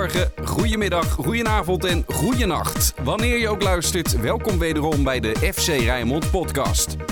Goedemorgen, 0.00 0.46
goedemiddag, 0.46 1.10
goedenavond 1.10 1.84
en 1.84 2.04
goedenacht. 2.08 2.94
Wanneer 3.02 3.38
je 3.38 3.48
ook 3.48 3.62
luistert, 3.62 4.20
welkom 4.20 4.58
wederom 4.58 5.04
bij 5.04 5.20
de 5.20 5.52
FC 5.54 5.66
Rijnmond 5.66 6.30
podcast. 6.30 6.96
Put 6.96 7.06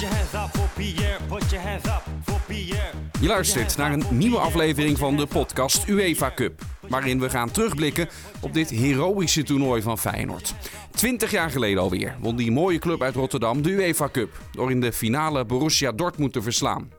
your 0.00 0.16
hands 0.16 0.34
up 0.34 0.48
for 0.52 0.68
Pierre. 0.74 1.16
Put 1.28 1.50
your 1.50 1.68
hands 1.68 1.84
up 1.84 2.02
for 2.24 2.40
Pierre. 2.46 2.90
Je 3.20 3.26
luistert 3.26 3.76
naar 3.76 3.92
een 3.92 4.02
nieuwe 4.10 4.38
aflevering 4.38 4.98
van 4.98 5.16
de 5.16 5.26
podcast 5.26 5.88
UEFA 5.88 6.32
Cup. 6.34 6.60
Waarin 6.88 7.20
we 7.20 7.30
gaan 7.30 7.50
terugblikken 7.50 8.08
op 8.40 8.52
dit 8.52 8.70
heroïsche 8.70 9.42
toernooi 9.42 9.82
van 9.82 9.98
Feyenoord. 9.98 10.54
Twintig 10.90 11.30
jaar 11.30 11.50
geleden 11.50 11.82
alweer 11.82 12.16
won 12.20 12.36
die 12.36 12.52
mooie 12.52 12.78
club 12.78 13.02
uit 13.02 13.14
Rotterdam 13.14 13.62
de 13.62 13.70
UEFA 13.70 14.08
Cup. 14.12 14.40
Door 14.52 14.70
in 14.70 14.80
de 14.80 14.92
finale 14.92 15.44
Borussia 15.44 15.92
Dortmund 15.92 16.32
te 16.32 16.42
verslaan. 16.42 16.90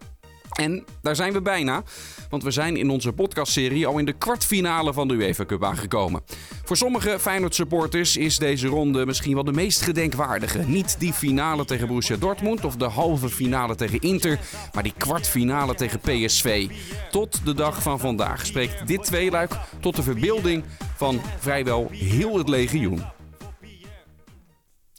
En 0.50 0.86
daar 1.02 1.16
zijn 1.16 1.34
we 1.34 1.42
bijna, 1.42 1.84
want 2.30 2.44
we 2.44 2.52
zijn 2.52 2.78
in 2.78 2.90
onze 2.90 3.14
podcastserie 3.14 3.88
al 3.88 3.98
in 3.98 4.06
de 4.06 4.14
kwartfinale 4.14 4.94
van 4.94 5.08
de 5.08 5.14
UEFA 5.14 5.46
Cup 5.46 5.64
aangekomen. 5.64 6.22
Voor 6.64 6.78
sommige 6.78 7.20
Feyenoord 7.20 7.56
supporters 7.56 8.18
is 8.18 8.38
deze 8.38 8.68
ronde 8.68 9.06
misschien 9.06 9.34
wel 9.34 9.44
de 9.44 9.54
meest 9.54 9.82
gedenkwaardige. 9.82 10.60
Niet 10.60 11.00
die 11.00 11.14
finale 11.14 11.66
tegen 11.66 11.88
Borussia 11.88 12.16
Dortmund 12.16 12.66
of 12.66 12.76
de 12.76 12.86
halve 12.86 13.30
finale 13.30 13.76
tegen 13.76 14.00
Inter, 14.00 14.40
maar 14.74 14.84
die 14.84 14.94
kwartfinale 14.98 15.76
tegen 15.76 16.00
PSV. 16.00 16.68
Tot 17.12 17.46
de 17.46 17.54
dag 17.54 17.82
van 17.82 18.00
vandaag 18.00 18.46
spreekt 18.46 18.88
dit 18.88 19.04
tweeluik 19.04 19.52
tot 19.80 19.96
de 19.96 20.04
verbeelding 20.04 20.64
van 20.96 21.22
vrijwel 21.40 21.88
heel 21.92 22.38
het 22.38 22.50
legioen. 22.50 23.02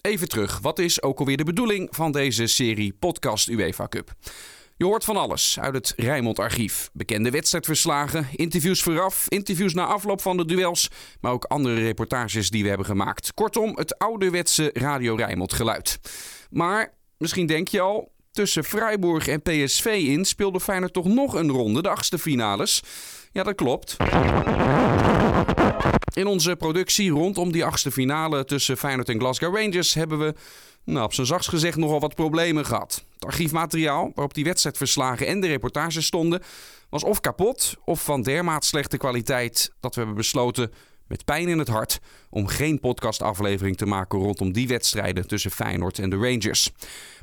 Even 0.00 0.28
terug, 0.28 0.58
wat 0.58 0.78
is 0.78 1.02
ook 1.02 1.18
alweer 1.18 1.36
de 1.36 1.44
bedoeling 1.44 1.88
van 1.90 2.12
deze 2.12 2.46
serie 2.46 2.92
podcast 2.98 3.48
UEFA 3.48 3.88
Cup? 3.88 4.14
Je 4.78 4.84
hoort 4.84 5.04
van 5.04 5.16
alles 5.16 5.58
uit 5.60 5.74
het 5.74 5.92
Rijnmond 5.96 6.38
archief. 6.38 6.90
Bekende 6.92 7.30
wedstrijdverslagen, 7.30 8.26
interviews 8.32 8.82
vooraf, 8.82 9.24
interviews 9.28 9.74
na 9.74 9.84
afloop 9.84 10.20
van 10.20 10.36
de 10.36 10.44
duels, 10.44 10.90
maar 11.20 11.32
ook 11.32 11.44
andere 11.44 11.74
reportages 11.74 12.50
die 12.50 12.62
we 12.62 12.68
hebben 12.68 12.86
gemaakt. 12.86 13.34
Kortom, 13.34 13.76
het 13.76 13.98
ouderwetse 13.98 14.70
Radio 14.72 15.14
Rijnmond 15.14 15.52
geluid. 15.52 16.00
Maar 16.50 16.94
misschien 17.16 17.46
denk 17.46 17.68
je 17.68 17.80
al, 17.80 18.12
tussen 18.32 18.64
Freiburg 18.64 19.28
en 19.28 19.42
PSV 19.42 19.84
in 19.84 20.24
speelde 20.24 20.60
Feyenoord 20.60 20.92
toch 20.92 21.06
nog 21.06 21.34
een 21.34 21.50
ronde, 21.50 21.82
de 21.82 21.88
achtste 21.88 22.18
finales. 22.18 22.82
Ja, 23.32 23.42
dat 23.42 23.54
klopt. 23.54 23.96
In 26.14 26.26
onze 26.26 26.56
productie 26.56 27.10
rondom 27.10 27.52
die 27.52 27.64
achtste 27.64 27.90
finale 27.90 28.44
tussen 28.44 28.76
Feyenoord 28.76 29.08
en 29.08 29.18
Glasgow 29.18 29.56
Rangers 29.56 29.94
hebben 29.94 30.18
we, 30.18 30.34
nou, 30.92 31.04
op 31.04 31.14
zijn 31.14 31.26
zachtst 31.26 31.48
gezegd, 31.48 31.76
nogal 31.76 32.00
wat 32.00 32.14
problemen 32.14 32.66
gehad. 32.66 33.04
Het 33.14 33.24
archiefmateriaal 33.24 34.10
waarop 34.14 34.34
die 34.34 34.44
wedstrijdverslagen 34.44 35.26
en 35.26 35.40
de 35.40 35.46
reportages 35.46 36.06
stonden, 36.06 36.42
was 36.90 37.04
of 37.04 37.20
kapot 37.20 37.74
of 37.84 38.04
van 38.04 38.22
dermate 38.22 38.66
slechte 38.66 38.96
kwaliteit 38.96 39.72
dat 39.80 39.94
we 39.94 40.00
hebben 40.00 40.18
besloten, 40.18 40.72
met 41.06 41.24
pijn 41.24 41.48
in 41.48 41.58
het 41.58 41.68
hart, 41.68 42.00
om 42.30 42.46
geen 42.46 42.80
podcastaflevering 42.80 43.76
te 43.76 43.86
maken 43.86 44.18
rondom 44.18 44.52
die 44.52 44.68
wedstrijden 44.68 45.26
tussen 45.26 45.50
Feyenoord 45.50 45.98
en 45.98 46.10
de 46.10 46.16
Rangers. 46.16 46.70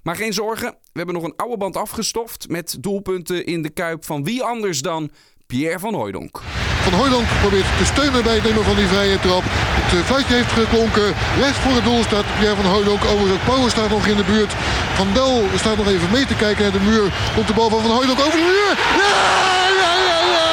Maar 0.04 0.16
geen 0.16 0.34
zorgen, 0.34 0.70
we 0.70 0.98
hebben 0.98 1.16
nog 1.16 1.24
een 1.24 1.36
oude 1.36 1.58
band 1.58 1.76
afgestoft 1.78 2.50
met 2.50 2.78
doelpunten 2.80 3.46
in 3.46 3.62
de 3.62 3.70
kuip 3.70 4.06
van 4.06 4.24
wie 4.24 4.44
anders 4.44 4.82
dan 4.82 5.12
Pierre 5.48 5.80
van 5.80 5.94
Hooijdonk. 5.94 6.42
Van 6.84 6.94
Hooydonk 6.94 7.28
probeert 7.42 7.66
te 7.78 7.86
steunen 7.86 8.24
bij 8.24 8.36
het 8.36 8.44
nemen 8.44 8.64
van 8.64 8.76
die 8.76 8.88
vrije 8.88 9.20
trap. 9.20 9.44
Het 9.48 10.00
eh, 10.00 10.06
fluitje 10.06 10.36
heeft 10.36 10.52
geklonken. 10.52 11.08
Recht 11.40 11.58
voor 11.64 11.75
het 11.75 11.84
doel 11.84 12.03
staat 12.03 12.25
Pierre 12.38 12.56
van 12.56 12.66
Hooydonk. 12.66 13.06
Overigens 13.06 13.44
Power 13.46 13.69
staat 13.69 13.90
nog 13.90 14.06
in 14.08 14.18
de 14.18 14.24
buurt. 14.24 14.53
Van 15.00 15.08
Del 15.14 15.44
staat 15.56 15.78
nog 15.78 15.88
even 15.88 16.09
mee 16.12 16.25
te 16.25 16.36
kijken 16.36 16.64
naar 16.64 16.72
de 16.72 16.86
muur. 16.90 17.06
Komt 17.36 17.47
de 17.47 17.53
bal 17.53 17.69
van 17.69 17.81
Van 17.81 17.92
Hooydonk 17.92 18.19
over 18.19 18.40
de 18.42 18.47
muur. 18.53 18.72
Ja! 19.02 19.16
Ja, 19.81 19.92
ja, 20.09 20.19
ja! 20.36 20.50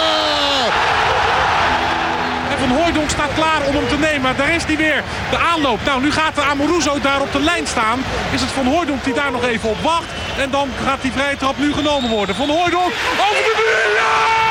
En 2.53 2.59
Van 2.59 2.73
Hooijdonk 2.79 3.11
staat 3.11 3.33
klaar 3.35 3.63
om 3.69 3.75
hem 3.75 3.89
te 3.89 3.99
nemen. 3.99 4.37
Daar 4.37 4.55
is 4.55 4.65
hij 4.65 4.77
weer. 4.77 5.03
De 5.31 5.39
aanloop. 5.39 5.81
Nou, 5.85 6.03
nu 6.03 6.11
gaat 6.13 6.35
de 6.35 6.43
Amoruso 6.43 7.01
daar 7.01 7.21
op 7.21 7.33
de 7.33 7.43
lijn 7.51 7.67
staan. 7.67 7.99
Is 8.37 8.41
het 8.41 8.51
Van 8.51 8.67
Hooijdonk 8.67 9.05
die 9.05 9.15
daar 9.15 9.33
nog 9.33 9.45
even 9.45 9.69
op 9.69 9.81
wacht. 9.83 10.09
En 10.39 10.51
dan 10.51 10.69
gaat 10.85 11.03
die 11.03 11.13
vrije 11.13 11.37
trap 11.37 11.59
nu 11.59 11.73
genomen 11.73 12.11
worden. 12.11 12.35
Van 12.35 12.49
Hooijdonk 12.49 12.93
over 13.27 13.43
de 13.49 13.55
muur. 13.61 13.97
Ja! 14.01 14.42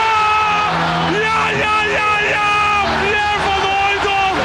Ja, 1.58 1.84
ja, 1.84 2.20
ja! 2.30 2.84
Pierre 3.02 3.40
van 3.44 3.70
Hooijdonk! 3.70 4.38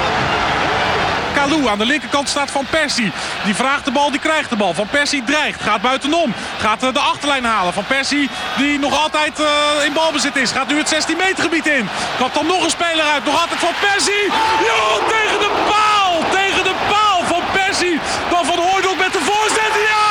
Kalou 1.34 1.68
aan 1.68 1.78
de 1.78 1.86
linkerkant 1.86 2.28
staat 2.28 2.50
Van 2.50 2.66
Persie. 2.70 3.12
Die 3.44 3.54
vraagt 3.54 3.84
de 3.84 3.90
bal, 3.90 4.10
die 4.10 4.20
krijgt 4.20 4.50
de 4.50 4.56
bal. 4.56 4.74
Van 4.74 4.88
Persie 4.88 5.24
dreigt, 5.24 5.62
gaat 5.62 5.80
buitenom. 5.80 6.34
Gaat 6.58 6.82
eh, 6.82 6.92
de 6.92 6.98
achterlijn 6.98 7.44
halen. 7.44 7.72
Van 7.72 7.86
Persie, 7.86 8.30
die 8.56 8.78
nog 8.78 9.02
altijd 9.02 9.40
eh, 9.40 9.84
in 9.84 9.92
balbezit 9.92 10.36
is. 10.36 10.50
Gaat 10.50 10.68
nu 10.68 10.78
het 10.78 10.88
16 10.88 11.16
meter 11.16 11.42
gebied 11.42 11.66
in. 11.66 11.88
Gaat 12.18 12.34
dan 12.34 12.46
nog 12.46 12.64
een 12.64 12.70
speler 12.70 13.04
uit. 13.04 13.24
Nog 13.24 13.40
altijd 13.40 13.60
Van 13.60 13.74
Persie. 13.80 14.24
Jo, 14.70 14.80
tegen 15.08 15.38
de 15.38 15.50
paal! 15.68 16.12
Tegen 16.30 16.64
de 16.64 16.74
paal 16.88 17.20
van 17.24 17.42
Persie. 17.52 18.00
Dan 18.30 18.44
Van 18.44 18.58
Hooijdonk 18.58 18.98
met 18.98 19.12
de 19.12 19.20
voorzet. 19.30 19.72
Ja! 19.90 20.04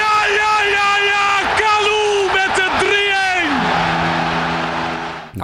Ja, 0.00 0.14
ja, 0.40 0.52
ja, 0.76 0.90
ja! 1.12 1.26
Kalou 1.56 2.24
met 2.32 2.56
de 2.56 2.68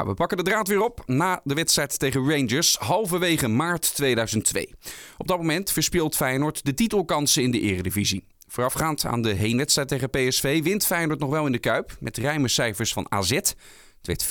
3-1! 0.04 0.08
We 0.08 0.14
pakken 0.14 0.36
de 0.36 0.42
draad 0.42 0.68
weer 0.68 0.82
op 0.82 1.02
na 1.06 1.40
de 1.44 1.54
wedstrijd 1.54 1.98
tegen 1.98 2.30
Rangers 2.30 2.76
halverwege 2.76 3.48
maart 3.48 3.94
2002. 3.94 4.74
Op 5.16 5.26
dat 5.26 5.38
moment 5.38 5.70
verspeelt 5.70 6.16
Feyenoord 6.16 6.64
de 6.64 6.74
titelkansen 6.74 7.42
in 7.42 7.50
de 7.50 7.60
eredivisie. 7.60 8.24
Voorafgaand 8.48 9.04
aan 9.04 9.22
de 9.22 9.32
heenwedstrijd 9.32 9.88
tegen 9.88 10.10
PSV 10.10 10.62
wint 10.62 10.86
Feyenoord 10.86 11.20
nog 11.20 11.30
wel 11.30 11.46
in 11.46 11.52
de 11.52 11.58
Kuip 11.58 11.96
met 12.00 12.18
ruime 12.18 12.48
cijfers 12.48 12.92
van 12.92 13.06
AZ. 13.08 13.30
Het 13.30 13.56
werd 14.02 14.24
4-1. 14.24 14.28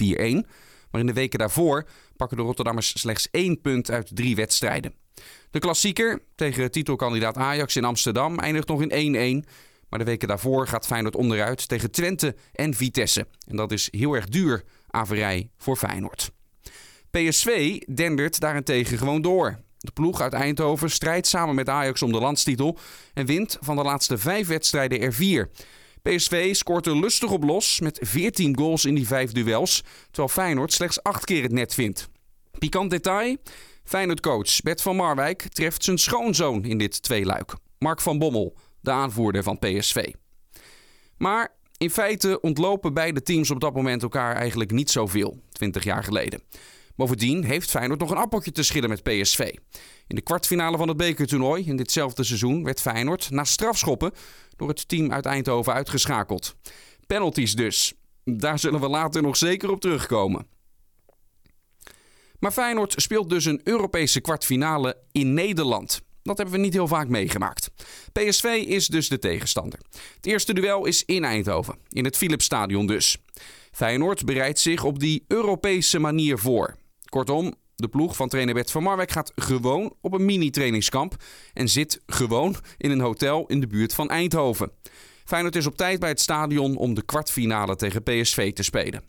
Maar 0.91 1.01
in 1.01 1.07
de 1.07 1.13
weken 1.13 1.39
daarvoor 1.39 1.87
pakken 2.15 2.37
de 2.37 2.43
Rotterdammers 2.43 2.99
slechts 2.99 3.27
één 3.31 3.61
punt 3.61 3.91
uit 3.91 4.15
drie 4.15 4.35
wedstrijden. 4.35 4.93
De 5.51 5.59
klassieker 5.59 6.23
tegen 6.35 6.71
titelkandidaat 6.71 7.37
Ajax 7.37 7.75
in 7.75 7.83
Amsterdam 7.83 8.39
eindigt 8.39 8.67
nog 8.67 8.81
in 8.81 9.43
1-1. 9.43 9.49
Maar 9.89 9.99
de 9.99 10.05
weken 10.05 10.27
daarvoor 10.27 10.67
gaat 10.67 10.85
Feyenoord 10.85 11.15
onderuit 11.15 11.67
tegen 11.67 11.91
Twente 11.91 12.35
en 12.53 12.73
Vitesse. 12.73 13.27
En 13.47 13.55
dat 13.55 13.71
is 13.71 13.87
heel 13.91 14.13
erg 14.13 14.27
duur 14.27 14.63
averij 14.93 15.49
voor 15.57 15.77
Feyenoord. 15.77 16.31
PSV 17.11 17.79
dendert 17.87 18.39
daarentegen 18.39 18.97
gewoon 18.97 19.21
door. 19.21 19.59
De 19.77 19.91
ploeg 19.91 20.21
uit 20.21 20.33
Eindhoven 20.33 20.89
strijdt 20.89 21.27
samen 21.27 21.55
met 21.55 21.69
Ajax 21.69 22.01
om 22.01 22.11
de 22.11 22.19
landstitel 22.19 22.77
en 23.13 23.25
wint 23.25 23.57
van 23.61 23.75
de 23.75 23.83
laatste 23.83 24.17
vijf 24.17 24.47
wedstrijden 24.47 25.01
er 25.01 25.13
vier. 25.13 25.49
PSV 26.01 26.55
scoort 26.55 26.85
er 26.85 26.99
lustig 26.99 27.31
op 27.31 27.43
los 27.43 27.79
met 27.79 27.99
14 28.01 28.57
goals 28.57 28.85
in 28.85 28.95
die 28.95 29.07
vijf 29.07 29.31
duels, 29.31 29.83
terwijl 30.05 30.27
Feyenoord 30.27 30.73
slechts 30.73 31.03
acht 31.03 31.25
keer 31.25 31.43
het 31.43 31.51
net 31.51 31.73
vindt. 31.73 32.09
Pikant 32.59 32.89
detail, 32.89 33.37
Feyenoord-coach 33.83 34.61
Bert 34.61 34.81
van 34.81 34.95
Marwijk 34.95 35.41
treft 35.41 35.83
zijn 35.83 35.97
schoonzoon 35.97 36.63
in 36.63 36.77
dit 36.77 37.01
tweeluik. 37.01 37.53
Mark 37.79 38.01
van 38.01 38.19
Bommel, 38.19 38.57
de 38.81 38.91
aanvoerder 38.91 39.43
van 39.43 39.59
PSV. 39.59 40.13
Maar 41.17 41.55
in 41.83 41.89
feite 41.89 42.41
ontlopen 42.41 42.93
beide 42.93 43.21
teams 43.21 43.51
op 43.51 43.59
dat 43.59 43.73
moment 43.73 44.03
elkaar 44.03 44.35
eigenlijk 44.35 44.71
niet 44.71 44.89
zoveel, 44.89 45.39
20 45.51 45.83
jaar 45.83 46.03
geleden. 46.03 46.41
Bovendien 46.95 47.43
heeft 47.43 47.69
Feyenoord 47.69 47.99
nog 47.99 48.11
een 48.11 48.17
appeltje 48.17 48.51
te 48.51 48.63
schillen 48.63 48.89
met 48.89 49.03
PSV. 49.03 49.39
In 50.07 50.15
de 50.15 50.21
kwartfinale 50.21 50.77
van 50.77 50.87
het 50.87 50.97
bekertoernooi 50.97 51.65
in 51.65 51.75
ditzelfde 51.75 52.23
seizoen 52.23 52.63
werd 52.63 52.81
Feyenoord 52.81 53.29
na 53.29 53.43
strafschoppen 53.43 54.11
door 54.55 54.67
het 54.67 54.87
team 54.87 55.11
uit 55.11 55.25
Eindhoven 55.25 55.73
uitgeschakeld. 55.73 56.55
Penalties 57.07 57.55
dus. 57.55 57.93
Daar 58.23 58.59
zullen 58.59 58.79
we 58.79 58.87
later 58.87 59.21
nog 59.21 59.37
zeker 59.37 59.71
op 59.71 59.81
terugkomen. 59.81 60.47
Maar 62.39 62.51
Feyenoord 62.51 62.93
speelt 62.97 63.29
dus 63.29 63.45
een 63.45 63.61
Europese 63.63 64.21
kwartfinale 64.21 64.97
in 65.11 65.33
Nederland. 65.33 66.01
Dat 66.23 66.37
hebben 66.37 66.55
we 66.55 66.61
niet 66.61 66.73
heel 66.73 66.87
vaak 66.87 67.07
meegemaakt. 67.07 67.71
PSV 68.11 68.63
is 68.67 68.87
dus 68.87 69.09
de 69.09 69.19
tegenstander. 69.19 69.79
Het 70.15 70.25
eerste 70.25 70.53
duel 70.53 70.85
is 70.85 71.05
in 71.05 71.23
Eindhoven, 71.23 71.77
in 71.89 72.05
het 72.05 72.17
Philipsstadion 72.17 72.87
dus. 72.87 73.17
Feyenoord 73.71 74.25
bereidt 74.25 74.59
zich 74.59 74.83
op 74.83 74.99
die 74.99 75.25
Europese 75.27 75.99
manier 75.99 76.37
voor. 76.37 76.75
Kortom, 77.09 77.53
de 77.75 77.87
ploeg 77.87 78.15
van 78.15 78.29
trainer 78.29 78.53
Bert 78.53 78.71
van 78.71 78.83
Marwijk 78.83 79.11
gaat 79.11 79.31
gewoon 79.35 79.93
op 80.01 80.13
een 80.13 80.25
mini-trainingskamp 80.25 81.15
en 81.53 81.69
zit 81.69 82.01
gewoon 82.05 82.55
in 82.77 82.91
een 82.91 82.99
hotel 82.99 83.45
in 83.47 83.59
de 83.59 83.67
buurt 83.67 83.93
van 83.93 84.09
Eindhoven. 84.09 84.71
Feyenoord 85.25 85.55
is 85.55 85.65
op 85.65 85.77
tijd 85.77 85.99
bij 85.99 86.09
het 86.09 86.21
stadion 86.21 86.75
om 86.77 86.93
de 86.93 87.05
kwartfinale 87.05 87.75
tegen 87.75 88.03
PSV 88.03 88.53
te 88.53 88.63
spelen. 88.63 89.03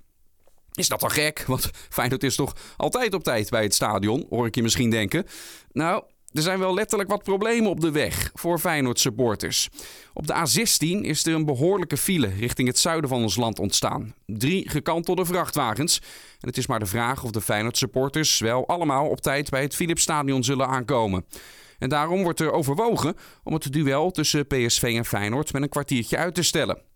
Is 0.72 0.88
dat 0.88 1.00
dan 1.00 1.10
gek? 1.10 1.44
Want 1.46 1.70
Feyenoord 1.88 2.22
is 2.22 2.34
toch 2.34 2.56
altijd 2.76 3.14
op 3.14 3.24
tijd 3.24 3.50
bij 3.50 3.62
het 3.62 3.74
stadion, 3.74 4.26
hoor 4.28 4.46
ik 4.46 4.54
je 4.54 4.62
misschien 4.62 4.90
denken. 4.90 5.26
Nou, 5.72 6.04
er 6.34 6.42
zijn 6.42 6.58
wel 6.58 6.74
letterlijk 6.74 7.10
wat 7.10 7.22
problemen 7.22 7.70
op 7.70 7.80
de 7.80 7.90
weg 7.90 8.30
voor 8.34 8.58
Feyenoord 8.58 9.00
supporters. 9.00 9.68
Op 10.12 10.26
de 10.26 10.34
A16 10.34 11.00
is 11.00 11.26
er 11.26 11.34
een 11.34 11.44
behoorlijke 11.44 11.96
file 11.96 12.26
richting 12.26 12.68
het 12.68 12.78
zuiden 12.78 13.10
van 13.10 13.22
ons 13.22 13.36
land 13.36 13.58
ontstaan. 13.58 14.14
Drie 14.26 14.70
gekantelde 14.70 15.24
vrachtwagens. 15.24 15.98
En 16.40 16.48
het 16.48 16.56
is 16.56 16.66
maar 16.66 16.78
de 16.78 16.86
vraag 16.86 17.24
of 17.24 17.30
de 17.30 17.40
Feyenoord 17.40 17.76
supporters 17.76 18.38
wel 18.38 18.66
allemaal 18.68 19.08
op 19.08 19.20
tijd 19.20 19.50
bij 19.50 19.62
het 19.62 19.74
Philipsstadion 19.74 20.44
zullen 20.44 20.68
aankomen. 20.68 21.24
En 21.78 21.88
daarom 21.88 22.22
wordt 22.22 22.40
er 22.40 22.52
overwogen 22.52 23.16
om 23.44 23.52
het 23.52 23.72
duel 23.72 24.10
tussen 24.10 24.46
PSV 24.46 24.82
en 24.96 25.04
Feyenoord 25.04 25.52
met 25.52 25.62
een 25.62 25.68
kwartiertje 25.68 26.16
uit 26.16 26.34
te 26.34 26.42
stellen. 26.42 26.93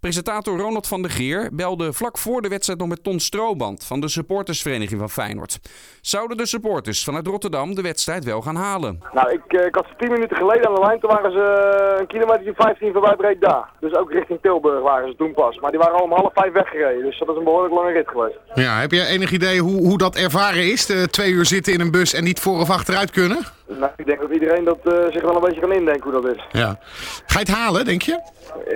Presentator 0.00 0.58
Ronald 0.58 0.88
van 0.88 1.02
der 1.02 1.10
Geer 1.10 1.48
belde 1.52 1.92
vlak 1.92 2.18
voor 2.18 2.42
de 2.42 2.48
wedstrijd 2.48 2.78
nog 2.78 2.88
met 2.88 3.02
Ton 3.04 3.18
Strooband 3.18 3.84
van 3.84 4.00
de 4.00 4.08
supportersvereniging 4.08 5.00
van 5.00 5.10
Feyenoord. 5.10 5.58
Zouden 6.00 6.36
de 6.36 6.46
supporters 6.46 7.04
vanuit 7.04 7.26
Rotterdam 7.26 7.74
de 7.74 7.82
wedstrijd 7.82 8.24
wel 8.24 8.40
gaan 8.40 8.56
halen? 8.56 9.02
Nou, 9.12 9.32
ik, 9.32 9.42
eh, 9.52 9.66
ik 9.66 9.74
had 9.74 9.86
ze 9.88 9.94
10 9.98 10.12
minuten 10.12 10.36
geleden 10.36 10.68
aan 10.68 10.74
de 10.74 10.80
lijn. 10.80 11.00
Toen 11.00 11.10
waren 11.10 11.32
ze 11.32 11.38
eh, 11.38 12.00
een 12.00 12.06
kilometer 12.06 12.54
15 12.54 12.92
voorbij 12.92 13.16
Breda. 13.16 13.68
Dus 13.80 13.94
ook 13.94 14.12
richting 14.12 14.38
Tilburg 14.42 14.82
waren 14.82 15.08
ze 15.08 15.16
toen 15.16 15.34
pas. 15.34 15.58
Maar 15.58 15.70
die 15.70 15.80
waren 15.80 15.94
al 15.94 16.04
om 16.04 16.12
half 16.12 16.32
vijf 16.34 16.52
weggereden. 16.52 17.02
Dus 17.02 17.18
dat 17.18 17.28
is 17.28 17.36
een 17.36 17.44
behoorlijk 17.44 17.74
lange 17.74 17.92
rit 17.92 18.08
geweest. 18.08 18.38
Ja, 18.54 18.80
heb 18.80 18.90
je 18.90 19.06
enig 19.06 19.30
idee 19.32 19.60
hoe, 19.60 19.80
hoe 19.80 19.98
dat 19.98 20.16
ervaren 20.16 20.72
is? 20.72 20.86
De 20.86 21.08
twee 21.10 21.30
uur 21.30 21.46
zitten 21.46 21.72
in 21.72 21.80
een 21.80 21.90
bus 21.90 22.14
en 22.14 22.24
niet 22.24 22.40
voor 22.40 22.58
of 22.60 22.70
achteruit 22.70 23.10
kunnen? 23.10 23.38
Nou, 23.78 23.92
ik 23.96 24.06
denk 24.06 24.20
dat 24.20 24.30
iedereen 24.30 24.64
dat 24.64 24.78
eh, 24.84 25.12
zich 25.12 25.22
wel 25.22 25.34
een 25.34 25.40
beetje 25.40 25.60
kan 25.60 25.72
indenken 25.72 26.10
hoe 26.12 26.22
dat 26.22 26.36
is. 26.36 26.44
Ja. 26.50 26.78
Ga 27.26 27.38
je 27.38 27.46
het 27.46 27.48
halen, 27.54 27.84
denk 27.84 28.02
je? 28.02 28.20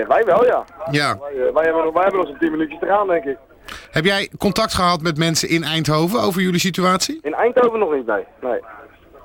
Wij 0.08 0.24
wel, 0.24 0.44
ja. 0.44 0.64
Ja. 0.90 1.18
Wij, 1.20 1.46
eh, 1.46 1.52
wij, 1.54 1.64
hebben, 1.64 1.84
nog- 1.84 1.92
wij 1.92 2.02
hebben 2.02 2.20
nog 2.20 2.28
zo'n 2.28 2.38
10 2.38 2.50
minuutjes 2.50 2.78
te 2.80 2.86
gaan, 2.86 3.06
denk 3.06 3.24
ik. 3.24 3.36
Heb 3.90 4.04
jij 4.04 4.30
contact 4.38 4.74
gehad 4.74 5.00
met 5.02 5.18
mensen 5.18 5.48
in 5.48 5.64
Eindhoven 5.64 6.20
over 6.20 6.40
jullie 6.42 6.60
situatie? 6.60 7.18
In 7.22 7.34
Eindhoven 7.34 7.78
nog 7.78 7.94
niet, 7.94 8.06
nee. 8.06 8.24
nee. 8.40 8.60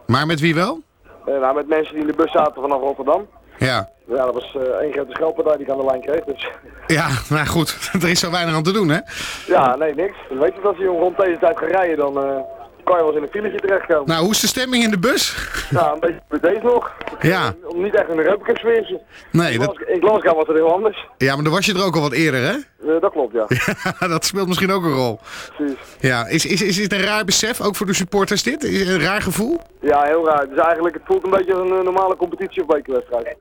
Maar 0.07 0.25
met 0.25 0.39
wie 0.39 0.55
wel? 0.55 0.81
Eh, 1.25 1.39
nou, 1.39 1.55
met 1.55 1.67
mensen 1.67 1.93
die 1.93 2.01
in 2.01 2.07
de 2.07 2.15
bus 2.15 2.31
zaten 2.31 2.61
vanaf 2.61 2.81
Rotterdam. 2.81 3.27
Ja. 3.57 3.89
Ja, 4.07 4.25
dat 4.25 4.33
was 4.33 4.55
eh 4.55 4.61
één 4.61 4.91
grote 4.91 5.11
scheldpartij 5.11 5.57
die 5.57 5.65
ik 5.65 5.71
aan 5.71 5.77
de 5.77 5.85
lijn 5.85 6.01
kreeg. 6.01 6.23
Dus 6.23 6.49
Ja, 6.87 7.07
nou 7.29 7.45
goed, 7.45 7.89
er 8.03 8.09
is 8.09 8.19
zo 8.19 8.31
weinig 8.31 8.55
aan 8.55 8.63
te 8.63 8.71
doen, 8.71 8.89
hè? 8.89 8.99
ja, 9.47 9.75
nee, 9.75 9.93
niks. 9.95 10.15
Dan 10.29 10.39
weet 10.39 10.55
je 10.55 10.61
dat 10.61 10.71
als 10.71 10.77
je 10.77 10.85
rond 10.87 11.17
deze 11.17 11.37
tijd 11.39 11.57
gaat 11.57 11.69
rijden, 11.69 11.97
dan 11.97 12.45
kan 12.89 12.97
je 12.97 13.03
wel 13.03 13.13
eens 13.13 13.21
in 13.21 13.23
een 13.23 13.41
filetje 13.41 13.67
terechtkomen. 13.67 14.07
Nou, 14.07 14.21
hoe 14.23 14.31
is 14.31 14.39
de 14.39 14.47
stemming 14.47 14.83
in 14.83 14.91
de 14.91 14.99
bus? 14.99 15.35
Nou, 15.69 15.93
een 15.93 15.99
beetje 15.99 16.21
bij 16.27 16.39
deze 16.39 16.63
nog. 16.63 16.91
Ja. 17.21 17.53
Om 17.67 17.83
niet 17.83 17.95
echt 17.95 18.09
een 18.09 18.17
Europa 18.17 18.55
sfeertje. 18.55 19.01
Nee, 19.31 19.53
In 19.53 19.59
dat, 19.59 19.81
In 19.87 20.01
Glasgow 20.01 20.35
was 20.35 20.47
het 20.47 20.55
heel 20.55 20.73
anders. 20.73 21.07
ja, 21.17 21.35
maar 21.35 21.43
dan 21.43 21.53
was 21.53 21.65
je 21.65 21.73
er 21.73 21.85
ook 21.85 21.95
al 21.95 22.01
wat 22.01 22.11
eerder, 22.11 22.41
hè? 22.41 22.53
Eh, 22.93 23.01
dat 23.01 23.11
klopt, 23.11 23.33
ja. 23.33 23.47
dat 24.07 24.25
speelt 24.25 24.47
misschien 24.47 24.71
ook 24.71 24.83
een 24.83 24.93
rol. 24.93 25.19
Precies. 25.57 25.77
Ja, 25.99 26.27
is, 26.27 26.45
is, 26.45 26.61
is 26.61 26.77
het 26.77 26.93
een 26.93 27.01
raar 27.03 27.25
besef, 27.25 27.61
ook 27.61 27.75
voor 27.75 27.85
de 27.85 27.93
supporters 27.93 28.43
dit? 28.43 28.63
Is 28.63 28.79
het 28.79 28.87
een 28.89 29.01
raar 29.01 29.21
gevoel? 29.21 29.59
Ja, 29.81 30.01
heel 30.03 30.25
raar. 30.25 30.49
Dus 30.49 30.57
eigenlijk, 30.57 30.95
het 30.95 31.03
voelt 31.05 31.23
een 31.23 31.29
beetje 31.31 31.53
als 31.53 31.69
een 31.69 31.77
eh, 31.77 31.83
normale 31.83 32.15
competitie 32.15 32.61
of 32.61 32.67
bekerwedstrijd. 32.67 33.37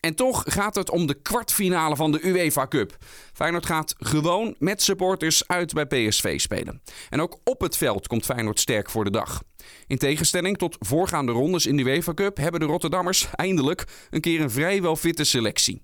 En 0.00 0.14
toch 0.14 0.42
gaat 0.46 0.74
het 0.74 0.90
om 0.90 1.06
de 1.06 1.14
kwartfinale 1.14 1.96
van 1.96 2.12
de 2.12 2.26
UEFA 2.26 2.66
Cup. 2.66 2.96
Feyenoord 3.32 3.66
gaat 3.66 3.94
gewoon 3.98 4.54
met 4.58 4.82
supporters 4.82 5.48
uit 5.48 5.72
bij 5.72 5.86
PSV 5.86 6.40
spelen. 6.40 6.82
En 7.10 7.20
ook 7.20 7.38
op 7.44 7.60
het 7.60 7.76
veld 7.76 8.06
komt 8.06 8.24
Feyenoord 8.24 8.60
sterk 8.60 8.90
voor 8.90 9.04
de 9.04 9.10
dag. 9.10 9.42
In 9.86 9.98
tegenstelling 9.98 10.58
tot 10.58 10.76
voorgaande 10.78 11.32
rondes 11.32 11.66
in 11.66 11.76
de 11.76 11.82
UEFA 11.82 12.14
Cup 12.14 12.36
hebben 12.36 12.60
de 12.60 12.66
Rotterdammers 12.66 13.28
eindelijk 13.32 13.84
een 14.10 14.20
keer 14.20 14.40
een 14.40 14.50
vrijwel 14.50 14.96
fitte 14.96 15.24
selectie. 15.24 15.82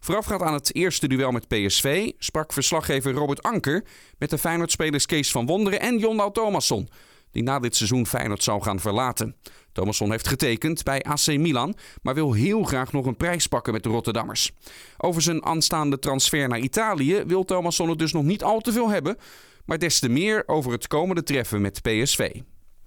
Voorafgaand 0.00 0.42
aan 0.42 0.54
het 0.54 0.74
eerste 0.74 1.08
duel 1.08 1.30
met 1.30 1.48
PSV 1.48 2.10
sprak 2.18 2.52
verslaggever 2.52 3.12
Robert 3.12 3.42
Anker 3.42 3.84
met 4.18 4.30
de 4.30 4.38
Feyenoord-spelers 4.38 5.06
Kees 5.06 5.30
van 5.30 5.46
Wonderen 5.46 5.80
en 5.80 5.98
Jondal 5.98 6.32
Thomasson, 6.32 6.88
die 7.38 7.46
na 7.46 7.58
dit 7.58 7.76
seizoen 7.76 8.06
Feyenoord 8.06 8.42
zou 8.42 8.62
gaan 8.62 8.80
verlaten. 8.80 9.36
Thomasson 9.72 10.10
heeft 10.10 10.28
getekend 10.28 10.82
bij 10.82 11.02
AC 11.02 11.26
Milan, 11.26 11.74
maar 12.02 12.14
wil 12.14 12.32
heel 12.32 12.62
graag 12.62 12.92
nog 12.92 13.06
een 13.06 13.16
prijs 13.16 13.46
pakken 13.46 13.72
met 13.72 13.82
de 13.82 13.88
Rotterdammers. 13.88 14.52
Over 14.96 15.22
zijn 15.22 15.44
aanstaande 15.44 15.98
transfer 15.98 16.48
naar 16.48 16.58
Italië 16.58 17.22
wil 17.26 17.44
Thomasson 17.44 17.88
het 17.88 17.98
dus 17.98 18.12
nog 18.12 18.24
niet 18.24 18.44
al 18.44 18.60
te 18.60 18.72
veel 18.72 18.88
hebben, 18.88 19.16
maar 19.64 19.78
des 19.78 19.98
te 19.98 20.08
meer 20.08 20.42
over 20.46 20.72
het 20.72 20.86
komende 20.86 21.22
treffen 21.22 21.60
met 21.60 21.82
PSV. 21.82 22.30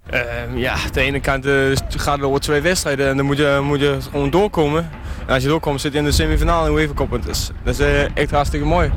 Ehm, 0.09 0.57
ja, 0.57 0.73
aan 0.73 0.91
de 0.91 1.01
ene 1.01 1.19
kant 1.19 1.45
eh, 1.45 1.53
gaat 1.89 2.17
het 2.17 2.25
over 2.25 2.39
twee 2.39 2.61
wedstrijden 2.61 3.07
en 3.07 3.17
dan 3.17 3.25
moet 3.25 3.37
je, 3.37 3.59
moet 3.63 3.79
je 3.79 3.97
gewoon 4.11 4.29
doorkomen. 4.29 4.89
En 5.27 5.33
als 5.33 5.43
je 5.43 5.49
doorkomt 5.49 5.81
zit 5.81 5.91
je 5.91 5.97
in 5.97 6.03
de 6.03 6.11
semifinale 6.11 6.71
in. 6.71 7.25
Dus 7.25 7.51
dat 7.63 7.73
is 7.73 7.79
eh, 7.79 8.15
echt 8.15 8.31
hartstikke 8.31 8.65
mooi. 8.65 8.91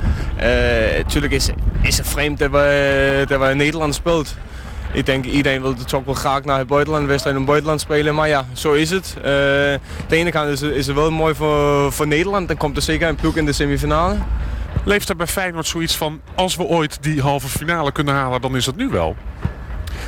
Natuurlijk 0.97 1.33
is, 1.33 1.49
is 1.83 1.99
het 1.99 2.09
vreemd 2.09 2.39
dat 2.39 2.51
we, 2.51 3.25
dat 3.27 3.41
we 3.41 3.51
in 3.51 3.57
Nederland 3.57 3.95
speelt. 3.95 4.37
Ik 4.95 5.07
denk 5.07 5.25
iedereen 5.25 5.61
wil 5.61 5.75
het 5.79 5.91
wel 5.91 6.15
graag 6.15 6.45
naar 6.45 6.59
het 6.59 6.67
buitenland, 6.67 7.07
wedstrijd 7.07 7.35
in 7.37 7.43
het 7.43 7.51
buitenland 7.51 7.81
spelen. 7.81 8.15
Maar 8.15 8.29
ja, 8.29 8.47
zo 8.53 8.73
is 8.73 8.91
het. 8.91 9.17
Eh, 9.23 9.73
aan 9.73 9.81
de 10.09 10.17
ene 10.17 10.31
kant 10.31 10.63
is 10.63 10.87
het 10.87 10.97
wel 10.97 11.11
mooi 11.11 11.35
voor, 11.35 11.93
voor 11.93 12.07
Nederland. 12.07 12.49
Dan 12.49 12.57
komt 12.57 12.77
er 12.77 12.83
zeker 12.83 13.09
een 13.09 13.15
ploeg 13.15 13.37
in 13.37 13.45
de 13.45 13.53
semifinale. 13.53 14.17
Leeft 14.85 15.09
er 15.09 15.17
bij 15.17 15.27
Feyenoord 15.27 15.67
zoiets 15.67 15.97
van, 15.97 16.21
als 16.35 16.57
we 16.57 16.63
ooit 16.63 17.03
die 17.03 17.21
halve 17.21 17.49
finale 17.49 17.93
kunnen 17.93 18.15
halen, 18.15 18.41
dan 18.41 18.57
is 18.57 18.67
het 18.67 18.77
nu 18.77 18.89
wel. 18.89 19.17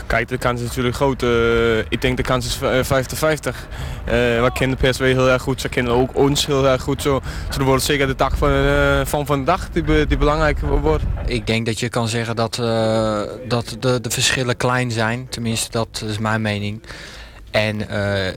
Kijk, 0.06 0.28
de 0.28 0.38
kans 0.38 0.60
is 0.60 0.66
natuurlijk 0.66 0.96
groot. 0.96 1.22
Eh, 1.22 1.78
ik 1.78 2.00
denk 2.00 2.16
de 2.16 2.22
kans 2.22 2.46
is 2.46 2.60
eh, 2.62 2.84
50-50. 2.84 3.68
Eh, 4.06 4.12
we 4.14 4.50
kennen 4.54 4.76
PSV 4.76 4.98
heel 4.98 5.30
erg 5.30 5.42
goed. 5.42 5.60
Ze 5.60 5.68
kennen 5.68 5.92
ook 5.92 6.16
ons 6.16 6.46
heel 6.46 6.66
erg 6.66 6.82
goed. 6.82 7.02
Zo, 7.02 7.20
zo 7.50 7.62
wordt 7.62 7.82
zeker 7.82 8.06
de 8.06 8.14
dag 8.14 8.36
van, 8.36 8.50
eh, 8.50 9.00
van 9.04 9.26
vandaag 9.26 9.68
die, 9.72 10.06
die 10.06 10.16
belangrijk 10.16 10.58
wordt. 10.60 11.04
Ik 11.26 11.46
denk 11.46 11.66
dat 11.66 11.80
je 11.80 11.88
kan 11.88 12.08
zeggen 12.08 12.36
dat, 12.36 12.58
eh, 12.58 13.22
dat 13.48 13.76
de, 13.80 14.00
de 14.00 14.10
verschillen 14.10 14.56
klein 14.56 14.90
zijn. 14.90 15.28
Tenminste, 15.28 15.70
dat 15.70 16.02
is 16.06 16.18
mijn 16.18 16.42
mening. 16.42 16.82
En 17.50 17.78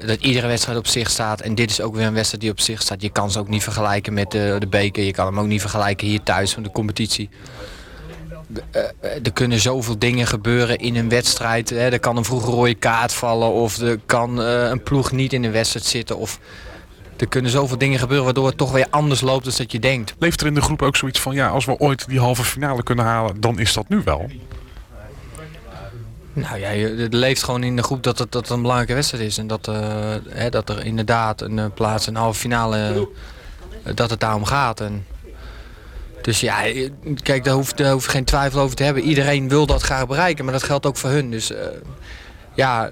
dat 0.05 0.21
iedere 0.21 0.47
wedstrijd 0.47 0.77
op 0.77 0.87
zich 0.87 1.09
staat. 1.09 1.41
En 1.41 1.55
dit 1.55 1.69
is 1.69 1.81
ook 1.81 1.95
weer 1.95 2.05
een 2.05 2.13
wedstrijd 2.13 2.41
die 2.41 2.51
op 2.51 2.59
zich 2.59 2.81
staat. 2.81 3.01
Je 3.01 3.09
kan 3.09 3.31
ze 3.31 3.39
ook 3.39 3.47
niet 3.47 3.63
vergelijken 3.63 4.13
met 4.13 4.31
de, 4.31 4.55
de 4.59 4.67
beker. 4.67 5.03
Je 5.03 5.11
kan 5.11 5.25
hem 5.25 5.39
ook 5.39 5.47
niet 5.47 5.61
vergelijken 5.61 6.07
hier 6.07 6.23
thuis 6.23 6.53
van 6.53 6.63
de 6.63 6.71
competitie. 6.71 7.29
Eh, 8.71 8.83
eh, 8.99 9.25
er 9.25 9.33
kunnen 9.33 9.59
zoveel 9.59 9.99
dingen 9.99 10.27
gebeuren 10.27 10.77
in 10.77 10.95
een 10.95 11.09
wedstrijd. 11.09 11.69
Hè. 11.69 11.89
Er 11.89 11.99
kan 11.99 12.17
een 12.17 12.25
vroege 12.25 12.51
rode 12.51 12.75
kaart 12.75 13.13
vallen. 13.13 13.51
Of 13.51 13.77
er 13.77 13.99
kan 14.05 14.41
eh, 14.41 14.69
een 14.69 14.83
ploeg 14.83 15.11
niet 15.11 15.33
in 15.33 15.41
de 15.41 15.49
wedstrijd 15.49 15.85
zitten. 15.85 16.17
Of 16.17 16.39
er 17.17 17.27
kunnen 17.27 17.51
zoveel 17.51 17.77
dingen 17.77 17.99
gebeuren 17.99 18.25
waardoor 18.25 18.47
het 18.47 18.57
toch 18.57 18.71
weer 18.71 18.87
anders 18.89 19.21
loopt 19.21 19.43
dan 19.43 19.53
dat 19.57 19.71
je 19.71 19.79
denkt. 19.79 20.15
Leeft 20.19 20.41
er 20.41 20.47
in 20.47 20.53
de 20.53 20.61
groep 20.61 20.81
ook 20.81 20.95
zoiets 20.95 21.19
van, 21.19 21.33
ja, 21.33 21.47
als 21.47 21.65
we 21.65 21.77
ooit 21.77 22.07
die 22.07 22.19
halve 22.19 22.43
finale 22.43 22.83
kunnen 22.83 23.05
halen, 23.05 23.39
dan 23.39 23.59
is 23.59 23.73
dat 23.73 23.89
nu 23.89 24.01
wel. 24.03 24.29
Nou 26.33 26.59
ja, 26.59 26.69
het 26.69 27.13
leeft 27.13 27.43
gewoon 27.43 27.63
in 27.63 27.75
de 27.75 27.83
groep 27.83 28.03
dat 28.03 28.19
het, 28.19 28.31
dat 28.31 28.41
het 28.41 28.51
een 28.51 28.61
belangrijke 28.61 28.93
wedstrijd 28.93 29.23
is. 29.23 29.37
En 29.37 29.47
dat, 29.47 29.65
hè, 30.29 30.49
dat 30.49 30.69
er 30.69 30.85
inderdaad 30.85 31.41
een 31.41 31.71
plaats, 31.73 32.07
een 32.07 32.15
halve 32.15 32.39
finale, 32.39 33.09
dat 33.95 34.09
het 34.09 34.19
daarom 34.19 34.45
gaat. 34.45 34.81
En, 34.81 35.05
dus 36.29 36.39
ja, 36.39 36.65
eh, 36.65 36.89
kijk, 37.23 37.43
daar 37.43 37.53
hoeft, 37.53 37.77
daar 37.77 38.01
geen 38.01 38.25
twijfel 38.25 38.59
over 38.59 38.75
te 38.75 38.83
hebben. 38.83 39.03
Iedereen 39.03 39.49
wil 39.49 39.65
dat 39.65 39.81
graag 39.81 40.07
bereiken, 40.07 40.43
maar 40.43 40.53
dat 40.53 40.63
geldt 40.63 40.85
ook 40.85 40.97
voor 40.97 41.09
hun. 41.09 41.31
Dus 41.31 41.51
eh, 41.51 41.67
ja, 42.55 42.91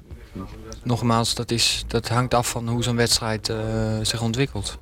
nogmaals, 0.83 1.35
dat, 1.35 1.51
is, 1.51 1.83
dat 1.87 2.07
hangt 2.07 2.33
af 2.33 2.49
van 2.49 2.67
hoe 2.67 2.83
zo'n 2.83 2.95
wedstrijd 2.95 3.49
eh, 3.49 3.57
zich 4.01 4.21
ontwikkelt. 4.21 4.77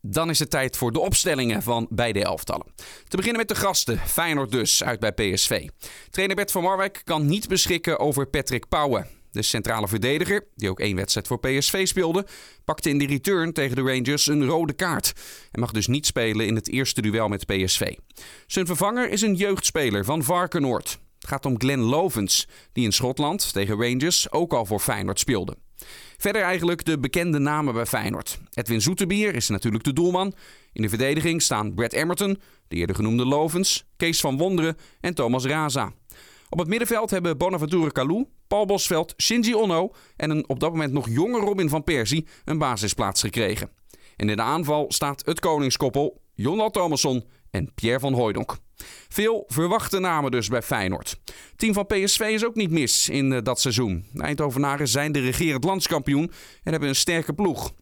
Dan 0.00 0.30
is 0.30 0.38
het 0.38 0.50
tijd 0.50 0.76
voor 0.76 0.92
de 0.92 1.00
opstellingen 1.00 1.62
van 1.62 1.86
beide 1.90 2.24
elftallen. 2.24 2.66
Te 3.08 3.16
beginnen 3.16 3.40
met 3.46 3.56
de 3.56 3.62
gasten, 3.62 3.98
Feyenoord 3.98 4.50
dus, 4.50 4.84
uit 4.84 5.00
bij 5.00 5.12
PSV. 5.12 5.68
Trainer 6.10 6.36
Bert 6.36 6.50
van 6.50 6.62
Marwijk 6.62 7.00
kan 7.04 7.26
niet 7.26 7.48
beschikken 7.48 7.98
over 7.98 8.26
Patrick 8.26 8.68
Pauwen. 8.68 9.06
De 9.34 9.42
centrale 9.42 9.88
verdediger, 9.88 10.46
die 10.54 10.70
ook 10.70 10.80
één 10.80 10.96
wedstrijd 10.96 11.26
voor 11.26 11.40
PSV 11.40 11.86
speelde, 11.86 12.26
pakte 12.64 12.88
in 12.88 12.98
de 12.98 13.06
return 13.06 13.52
tegen 13.52 13.76
de 13.76 13.82
Rangers 13.82 14.26
een 14.26 14.46
rode 14.46 14.72
kaart. 14.72 15.12
En 15.50 15.60
mag 15.60 15.70
dus 15.70 15.86
niet 15.86 16.06
spelen 16.06 16.46
in 16.46 16.54
het 16.54 16.68
eerste 16.68 17.02
duel 17.02 17.28
met 17.28 17.46
PSV. 17.46 17.94
Zijn 18.46 18.66
vervanger 18.66 19.10
is 19.10 19.22
een 19.22 19.34
jeugdspeler 19.34 20.04
van 20.04 20.22
Varkenoord. 20.22 20.98
Het 21.18 21.28
gaat 21.28 21.46
om 21.46 21.60
Glenn 21.60 21.82
Lovens, 21.82 22.48
die 22.72 22.84
in 22.84 22.92
Schotland 22.92 23.52
tegen 23.52 23.80
Rangers 23.80 24.32
ook 24.32 24.52
al 24.52 24.66
voor 24.66 24.80
Feyenoord 24.80 25.18
speelde. 25.18 25.56
Verder 26.16 26.42
eigenlijk 26.42 26.84
de 26.84 26.98
bekende 26.98 27.38
namen 27.38 27.74
bij 27.74 27.86
Feyenoord. 27.86 28.38
Edwin 28.50 28.80
Zoetebier 28.80 29.34
is 29.34 29.48
natuurlijk 29.48 29.84
de 29.84 29.92
doelman. 29.92 30.34
In 30.72 30.82
de 30.82 30.88
verdediging 30.88 31.42
staan 31.42 31.74
Brad 31.74 31.92
Emerton, 31.92 32.40
de 32.68 32.76
eerder 32.76 32.96
genoemde 32.96 33.26
Lovens, 33.26 33.84
Kees 33.96 34.20
van 34.20 34.36
Wonderen 34.36 34.76
en 35.00 35.14
Thomas 35.14 35.44
Raza. 35.44 35.92
Op 36.48 36.58
het 36.58 36.68
middenveld 36.68 37.10
hebben 37.10 37.38
Bonaventure 37.38 37.92
Kalou, 37.92 38.26
Paul 38.48 38.66
Bosveld, 38.66 39.14
Shinji 39.22 39.54
Onno 39.54 39.92
en 40.16 40.30
een 40.30 40.48
op 40.48 40.60
dat 40.60 40.70
moment 40.70 40.92
nog 40.92 41.08
jonge 41.08 41.38
Robin 41.38 41.68
van 41.68 41.84
Persie 41.84 42.26
een 42.44 42.58
basisplaats 42.58 43.20
gekregen. 43.20 43.70
En 44.16 44.28
in 44.28 44.36
de 44.36 44.42
aanval 44.42 44.84
staat 44.88 45.26
het 45.26 45.40
koningskoppel 45.40 46.22
Jonal 46.34 46.70
Thomasson 46.70 47.24
en 47.50 47.72
Pierre 47.74 48.00
van 48.00 48.12
Hooijdonk. 48.12 48.56
Veel 49.08 49.44
verwachte 49.46 49.98
namen 49.98 50.30
dus 50.30 50.48
bij 50.48 50.62
Feyenoord. 50.62 51.20
Team 51.56 51.72
van 51.72 51.86
PSV 51.86 52.20
is 52.20 52.44
ook 52.44 52.54
niet 52.54 52.70
mis 52.70 53.08
in 53.08 53.32
eh, 53.32 53.42
dat 53.42 53.60
seizoen. 53.60 54.04
De 54.12 54.22
Eindhovenaren 54.22 54.88
zijn 54.88 55.12
de 55.12 55.20
regerend 55.20 55.64
landskampioen 55.64 56.32
en 56.62 56.70
hebben 56.70 56.88
een 56.88 56.94
sterke 56.94 57.32
ploeg. 57.32 57.72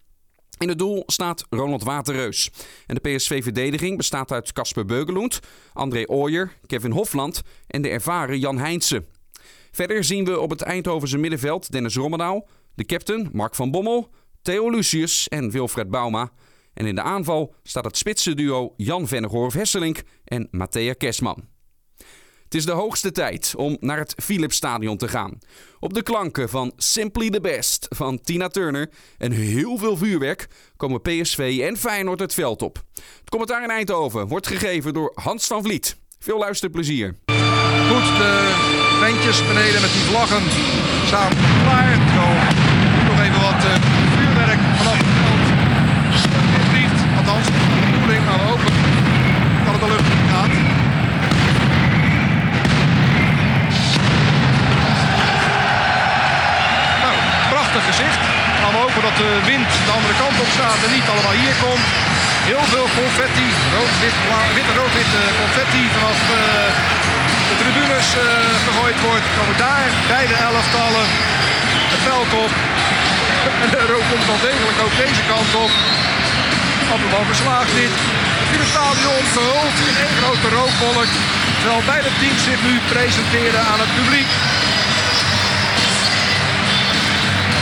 In 0.58 0.68
het 0.68 0.78
doel 0.78 1.02
staat 1.06 1.46
Ronald 1.50 1.82
Waterreus. 1.82 2.50
En 2.86 2.94
de 2.94 3.10
PSV-verdediging 3.10 3.96
bestaat 3.96 4.32
uit 4.32 4.52
Casper 4.52 4.84
Beugeloend, 4.84 5.40
André 5.72 6.02
Ooyer, 6.06 6.56
Kevin 6.66 6.90
Hofland 6.90 7.42
en 7.66 7.82
de 7.82 7.88
ervaren 7.88 8.38
Jan 8.38 8.58
Heijnsen. 8.58 9.06
Verder 9.72 10.04
zien 10.04 10.24
we 10.24 10.40
op 10.40 10.50
het 10.50 10.62
Eindhovense 10.62 11.18
middenveld 11.18 11.70
Dennis 11.70 11.94
Rommedaal, 11.94 12.48
de 12.74 12.84
captain 12.84 13.28
Mark 13.32 13.54
van 13.54 13.70
Bommel, 13.70 14.10
Theo 14.42 14.70
Lucius 14.70 15.28
en 15.28 15.50
Wilfred 15.50 15.90
Bauma. 15.90 16.30
En 16.74 16.86
in 16.86 16.94
de 16.94 17.02
aanval 17.02 17.54
staat 17.62 17.84
het 17.84 17.96
spitse 17.96 18.34
duo 18.34 18.74
Jan 18.76 19.08
Vennegoor 19.08 19.52
Hesselink 19.52 20.02
en 20.24 20.48
Matthea 20.50 20.92
Kesman. 20.92 21.48
Het 22.44 22.54
is 22.54 22.66
de 22.66 22.72
hoogste 22.72 23.12
tijd 23.12 23.54
om 23.56 23.76
naar 23.80 23.98
het 23.98 24.14
Philipsstadion 24.22 24.96
te 24.96 25.08
gaan. 25.08 25.38
Op 25.80 25.94
de 25.94 26.02
klanken 26.02 26.48
van 26.48 26.72
Simply 26.76 27.30
the 27.30 27.40
Best 27.40 27.86
van 27.88 28.20
Tina 28.20 28.48
Turner 28.48 28.90
en 29.18 29.32
heel 29.32 29.78
veel 29.78 29.96
vuurwerk 29.96 30.46
komen 30.76 31.00
PSV 31.00 31.60
en 31.62 31.76
Feyenoord 31.76 32.20
het 32.20 32.34
veld 32.34 32.62
op. 32.62 32.82
Het 32.94 33.30
commentaar 33.30 33.62
in 33.62 33.70
Eindhoven 33.70 34.28
wordt 34.28 34.46
gegeven 34.46 34.92
door 34.92 35.12
Hans 35.14 35.46
van 35.46 35.62
Vliet. 35.62 35.96
Veel 36.18 36.38
luisterplezier. 36.38 37.14
Goed, 37.88 38.18
de 38.18 38.71
ventjes 39.06 39.46
beneden 39.52 39.80
met 39.86 39.92
die 39.98 40.06
vlaggen 40.10 40.44
staan 41.10 41.32
klaar. 41.64 41.94
Zo, 42.16 42.24
nog 43.08 43.18
even 43.24 43.40
wat 43.48 43.60
uh, 43.70 43.72
vuurwerk 44.14 44.60
vanaf 44.78 44.98
het 45.02 45.12
veld. 45.18 45.46
Vliegt, 46.70 46.98
althans, 47.18 47.46
de 47.46 47.86
bedoeling, 47.90 48.22
maar 48.26 48.38
we 48.42 48.46
hopen 48.52 48.72
dat 49.64 49.72
het 49.74 49.82
de 49.84 49.90
lucht 49.94 50.10
gaat. 50.32 50.52
Nou, 57.02 57.14
prachtig 57.54 57.82
gezicht. 57.90 58.22
Gaan 58.60 58.72
we 58.74 58.80
hopen 58.84 59.02
dat 59.08 59.16
de 59.24 59.32
wind 59.50 59.70
de 59.86 59.92
andere 59.98 60.16
kant 60.22 60.36
op 60.44 60.50
staat 60.56 60.80
en 60.86 60.92
niet 60.96 61.08
allemaal 61.12 61.36
hier 61.42 61.56
komt. 61.64 61.86
Heel 62.50 62.64
veel 62.74 62.88
confetti, 63.00 63.48
rood-wit, 63.74 64.16
rood-wit 64.78 65.12
confetti 65.40 65.82
vanaf 65.94 66.18
uh, 66.30 66.40
gegooid 68.92 69.10
wordt. 69.10 69.26
Komen 69.38 69.56
daar 69.66 69.88
beide 70.14 70.34
elftallen 70.34 71.06
het 71.92 72.02
veld 72.08 72.32
op. 72.44 72.52
En 73.62 73.68
de 73.74 73.82
rook 73.92 74.06
komt 74.10 74.26
wel 74.32 74.42
degelijk 74.50 74.78
ook 74.84 74.94
deze 75.04 75.22
kant 75.32 75.52
op. 75.64 75.72
Allemaal 76.92 77.26
geslaagd 77.32 77.72
dit. 77.80 77.94
Het 78.40 78.48
hele 78.52 78.68
stadion 78.74 79.24
gehuld 79.36 79.76
in 79.88 79.96
één 80.04 80.16
grote 80.20 80.48
rookbolk. 80.58 81.10
Terwijl 81.60 81.82
beide 81.92 82.10
teams 82.20 82.42
zich 82.48 82.60
nu 82.68 82.74
presenteren 82.92 83.62
aan 83.70 83.80
het 83.84 83.92
publiek. 83.98 84.30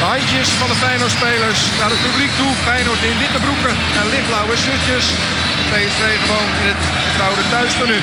De 0.01 0.07
handjes 0.15 0.49
van 0.61 0.69
de 0.73 0.79
Feyenoord-spelers 0.85 1.61
naar 1.81 1.93
het 1.95 2.03
publiek 2.07 2.33
toe. 2.41 2.53
Feyenoord 2.69 3.03
in 3.09 3.19
witte 3.23 3.41
broeken 3.47 3.75
en 3.99 4.07
lichtblauwe 4.15 4.57
shirtjes. 4.65 5.07
PSV 5.71 6.03
gewoon 6.27 6.51
in 6.63 6.69
het 6.73 6.83
vertrouwde 7.05 7.45
thuismenu. 7.55 8.01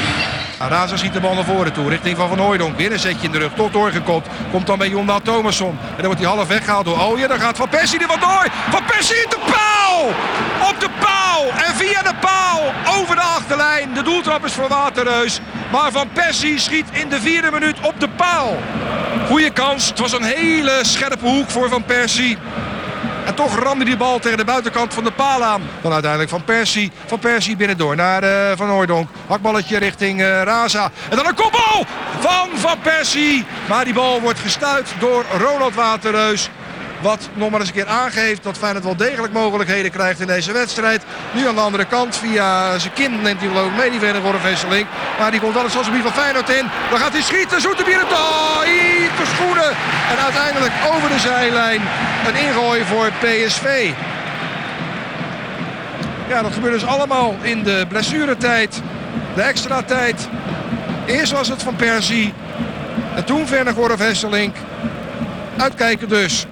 Raza 0.60 0.98
ziet 0.98 1.14
de 1.14 1.20
bal 1.20 1.34
naar 1.34 1.44
voren 1.44 1.74
toe, 1.74 1.90
richting 1.90 2.18
van 2.18 2.30
Van 2.30 2.40
Hooydonk. 2.40 2.78
Weer 2.78 2.92
een 2.92 3.00
zetje 3.00 3.26
in 3.26 3.32
de 3.32 3.38
rug, 3.38 3.54
tot 3.54 3.74
doorgekopt. 3.74 4.28
Komt 4.52 4.68
dan 4.68 4.78
bij 4.78 4.90
Jonda 4.90 5.20
Thomasson. 5.20 5.70
En 5.70 5.96
dan 5.96 6.06
wordt 6.06 6.20
hij 6.20 6.30
half 6.30 6.48
weggehaald 6.48 6.86
door 6.86 7.20
ja, 7.20 7.28
dan 7.28 7.40
gaat 7.40 7.58
Van 7.58 7.70
Persie 7.70 8.00
er 8.00 8.08
wat 8.08 8.20
door. 8.20 8.48
Van 8.70 8.86
Persie 8.86 9.16
in 9.16 9.30
de 9.30 9.40
paal! 9.46 10.08
Op 10.70 10.80
de 10.80 10.90
paal! 11.00 11.44
En 11.44 11.76
via 11.76 12.02
de 12.02 12.14
paal 12.20 12.74
over 13.00 13.16
de 13.16 13.22
achterlijn. 13.22 13.94
De 13.94 14.02
doeltrap 14.02 14.46
is 14.46 14.54
voor 14.54 14.68
Waterreus. 14.68 15.40
Maar 15.72 15.92
Van 15.92 16.10
Persie 16.14 16.60
schiet 16.60 16.86
in 16.92 17.10
de 17.10 17.22
vierde 17.22 17.52
minuut 17.52 17.78
op 17.82 18.00
de 18.00 18.10
paal. 18.10 18.58
Goeie 19.28 19.52
kans. 19.52 19.88
Het 19.88 20.00
was 20.00 20.12
een 20.12 20.24
hele 20.24 20.80
scherpe 20.82 21.26
hoek 21.26 21.50
voor 21.50 21.70
Van 21.70 21.84
Persie. 21.84 22.38
En 23.28 23.36
toch 23.36 23.60
ramde 23.60 23.86
die 23.86 23.98
bal 23.98 24.20
tegen 24.20 24.38
de 24.38 24.46
buitenkant 24.46 24.94
van 24.94 25.04
de 25.04 25.12
paal 25.12 25.44
aan. 25.44 25.62
Dan 25.82 25.92
uiteindelijk 25.92 26.32
Van 26.32 26.44
Persie. 26.44 26.92
Van 27.06 27.20
Persie 27.20 27.56
binnendoor 27.56 27.96
naar 27.96 28.24
uh, 28.24 28.30
Van 28.56 28.70
Hooydonk. 28.70 29.10
Hakballetje 29.28 29.78
richting 29.78 30.20
uh, 30.20 30.42
Raza. 30.44 30.92
En 31.10 31.16
dan 31.16 31.28
een 31.28 31.36
kopbal 31.36 31.86
van 32.20 32.50
Van 32.54 32.80
Persie. 32.82 33.46
Maar 33.68 33.86
die 33.86 33.94
bal 33.94 34.22
wordt 34.22 34.40
gestuit 34.40 34.94
door 35.00 35.26
Ronald 35.38 35.76
Waterreus. 35.76 36.50
Wat 37.02 37.30
nog 37.34 37.50
maar 37.50 37.60
eens 37.60 37.70
een 37.70 37.76
keer 37.76 37.88
aangeeft 37.88 38.44
dat 38.44 38.58
Feyenoord 38.58 38.84
wel 38.84 38.96
degelijk 38.96 39.34
mogelijkheden 39.34 39.92
krijgt 39.92 40.20
in 40.20 40.28
deze 40.28 40.52
wedstrijd. 40.52 41.04
Nu 41.32 41.48
aan 41.48 41.56
de 41.56 41.62
andere 41.62 41.86
kant 41.86 42.16
via 42.16 42.78
zijn 42.78 42.94
kin 42.94 43.22
neemt 43.22 43.40
hij 43.40 43.48
geloof 43.50 43.68
ik 43.68 43.78
mee 43.78 44.00
die 44.00 44.08
een 44.08 44.40
Vesseling. 44.40 44.88
Maar 45.20 45.32
die 45.32 45.40
komt 45.40 45.54
wel 45.54 45.64
het 45.64 45.72
stadsgebied 45.72 46.02
van 46.02 46.12
Feyenoord 46.12 46.50
in. 46.50 46.66
Dan 46.90 47.00
gaat 47.00 47.12
hij 47.12 47.22
schieten. 47.22 47.62
Zoeterbier 47.62 48.00
het 48.00 48.12
oh, 48.12 49.26
schoenen. 49.36 49.70
En 50.12 50.18
uiteindelijk 50.24 50.74
over 50.96 51.10
de 51.10 51.20
zijlijn 51.20 51.82
een 52.28 52.36
ingooi 52.36 52.84
voor 52.84 53.12
PSV. 53.20 53.92
Ja, 56.28 56.42
dat 56.42 56.54
gebeurt 56.54 56.74
dus 56.74 56.86
allemaal 56.86 57.36
in 57.42 57.64
de 57.64 57.86
blessuretijd. 57.90 58.82
De 59.36 59.42
extra 59.42 59.82
tijd. 59.82 60.28
Eerst 61.06 61.32
was 61.32 61.48
het 61.48 61.64
van 61.64 61.76
Persie. 61.76 62.34
En 63.16 63.26
toen 63.26 63.48
verder 63.48 63.74
Gorf 63.74 64.00
Hesselink. 64.00 64.56
Uitkijken 65.58 66.10
dus. 66.10 66.48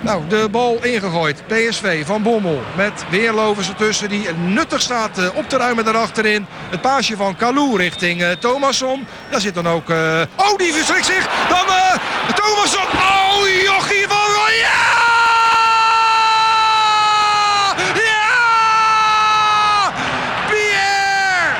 Nou, 0.00 0.22
de 0.28 0.48
bal 0.50 0.78
ingegooid. 0.82 1.42
PSV 1.46 2.06
van 2.06 2.22
Bommel 2.22 2.62
met 2.76 3.04
Weerlovens 3.10 3.68
ertussen 3.68 4.08
die 4.08 4.32
nuttig 4.32 4.80
staat 4.80 5.18
uh, 5.18 5.28
op 5.34 5.48
te 5.48 5.56
ruimen 5.56 5.84
daarachterin. 5.84 6.46
Het 6.70 6.80
paasje 6.80 7.16
van 7.16 7.36
Kalou 7.36 7.76
richting 7.76 8.22
uh, 8.22 8.30
Thomasson. 8.30 9.06
Daar 9.30 9.40
zit 9.40 9.54
dan 9.54 9.68
ook... 9.68 9.90
Uh... 9.90 10.22
Oh, 10.36 10.56
die 10.56 10.72
verstrikt 10.72 11.06
zich. 11.06 11.28
Dan. 11.48 11.66
Oh, 12.84 13.46
jochie 13.64 14.08
van... 14.08 14.16
Ja! 14.60 14.96
Ja! 17.94 18.32
Pierre! 20.48 21.56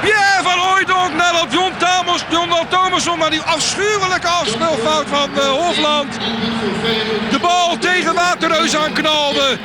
Pierre 0.00 0.42
van 0.42 0.58
Hooydonk 0.58 1.14
nadat 1.14 1.52
John 1.52 1.72
Thomas, 1.78 2.24
Thomasson 2.96 3.18
naar 3.18 3.30
die 3.30 3.40
afschuwelijke 3.40 4.28
afspeelfout 4.28 5.06
van 5.08 5.30
uh, 5.34 5.44
Hofland. 5.44 6.14
De 7.30 7.38
bal 7.40 7.78
tegen 7.78 8.14
Waterreus 8.14 8.76
aanknalde. 8.76 9.58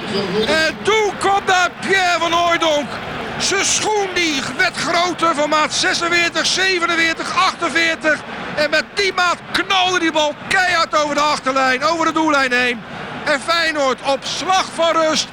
En 0.48 0.78
toen 0.82 1.12
kwam 1.20 1.42
daar 1.46 1.70
Pierre 1.80 2.20
van 2.20 2.32
Hooydonk. 2.32 2.90
Zijn 3.38 3.66
schoen 3.66 4.08
die 4.14 4.42
werd 4.58 4.76
groter 4.76 5.36
van 5.36 5.50
maat 5.50 5.74
46, 5.74 6.46
47, 6.46 7.36
48. 7.36 8.20
En 8.56 8.70
met 8.70 8.84
die 8.94 9.14
maat 9.14 9.38
knalde 9.52 10.00
die 10.00 10.12
bal 10.12 10.36
keihard 10.48 11.04
over 11.04 11.16
de 11.16 11.22
achterlijn, 11.22 11.84
over 11.84 12.06
de 12.06 12.12
doellijn 12.12 12.54
heen. 12.54 12.82
En 13.24 13.42
Feyenoord 13.42 14.02
op 14.02 14.20
slag 14.22 14.66
van 14.74 14.92
rust. 14.92 15.28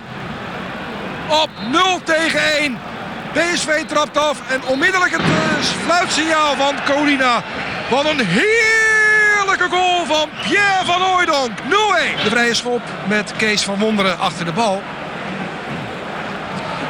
Op 1.29 1.51
0 1.71 2.01
tegen 2.05 2.41
1. 2.59 2.79
PSV 3.33 3.85
trapt 3.87 4.17
af 4.17 4.39
en 4.49 4.65
onmiddellijk 4.67 5.13
het 5.13 5.21
uh, 5.21 5.27
fluitsignaal 5.87 6.57
van 6.57 6.75
Colina. 6.85 7.43
Wat 7.91 8.05
een 8.05 8.27
heerlijke 8.27 9.69
goal 9.71 10.07
van 10.07 10.29
Pierre 10.43 10.85
van 10.85 11.01
Hooydonk. 11.01 11.59
0-1. 11.59 12.23
De 12.23 12.31
vrije 12.31 12.55
schop 12.55 12.83
met 13.09 13.33
Kees 13.37 13.63
van 13.65 13.79
Wonderen 13.79 14.19
achter 14.19 14.45
de 14.45 14.53
bal. 14.53 14.83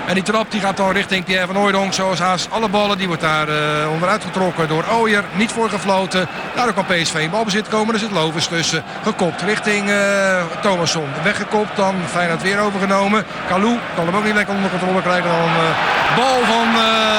En 0.08 0.14
die 0.14 0.22
trap 0.22 0.50
die 0.50 0.60
gaat 0.60 0.76
dan 0.76 0.92
richting 0.92 1.24
Pierre 1.24 1.46
van 1.46 1.56
Hooydonk. 1.56 1.92
Zoals 1.92 2.18
haast 2.18 2.50
alle 2.50 2.68
ballen. 2.68 2.98
Die 2.98 3.06
wordt 3.06 3.22
daar 3.22 3.48
uh, 3.48 3.90
onderuit 3.92 4.24
getrokken 4.24 4.68
door 4.68 4.84
Ooyer. 4.92 5.24
Niet 5.34 5.52
voor 5.52 5.70
gefloten. 5.70 6.28
Daardoor 6.54 6.74
kan 6.74 6.84
PSV 6.84 7.14
in 7.14 7.30
balbezit 7.30 7.68
komen. 7.68 7.94
Er 7.94 8.00
zit 8.00 8.10
Lovens 8.10 8.46
tussen. 8.46 8.84
Gekopt 9.02 9.42
richting 9.42 9.88
uh, 9.88 10.42
Thomasson. 10.62 11.08
Weggekopt. 11.22 11.76
Dan 11.76 11.94
Feyenoord 12.10 12.42
weer 12.42 12.60
overgenomen. 12.60 13.24
Kalou 13.48 13.78
kan 13.94 14.06
hem 14.06 14.16
ook 14.16 14.24
niet 14.24 14.34
lekker 14.34 14.54
onder 14.54 14.70
controle 14.70 15.02
krijgen. 15.02 15.30
Dan 15.30 15.50
uh, 15.50 16.16
bal 16.16 16.40
van, 16.44 16.68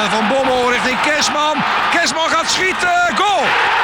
van 0.10 0.27
Bommel 0.27 0.72
richting 0.72 1.01
Kesman. 1.01 1.55
Kesman 1.91 2.29
gaat 2.29 2.50
schieten. 2.50 3.15
Goal! 3.15 3.78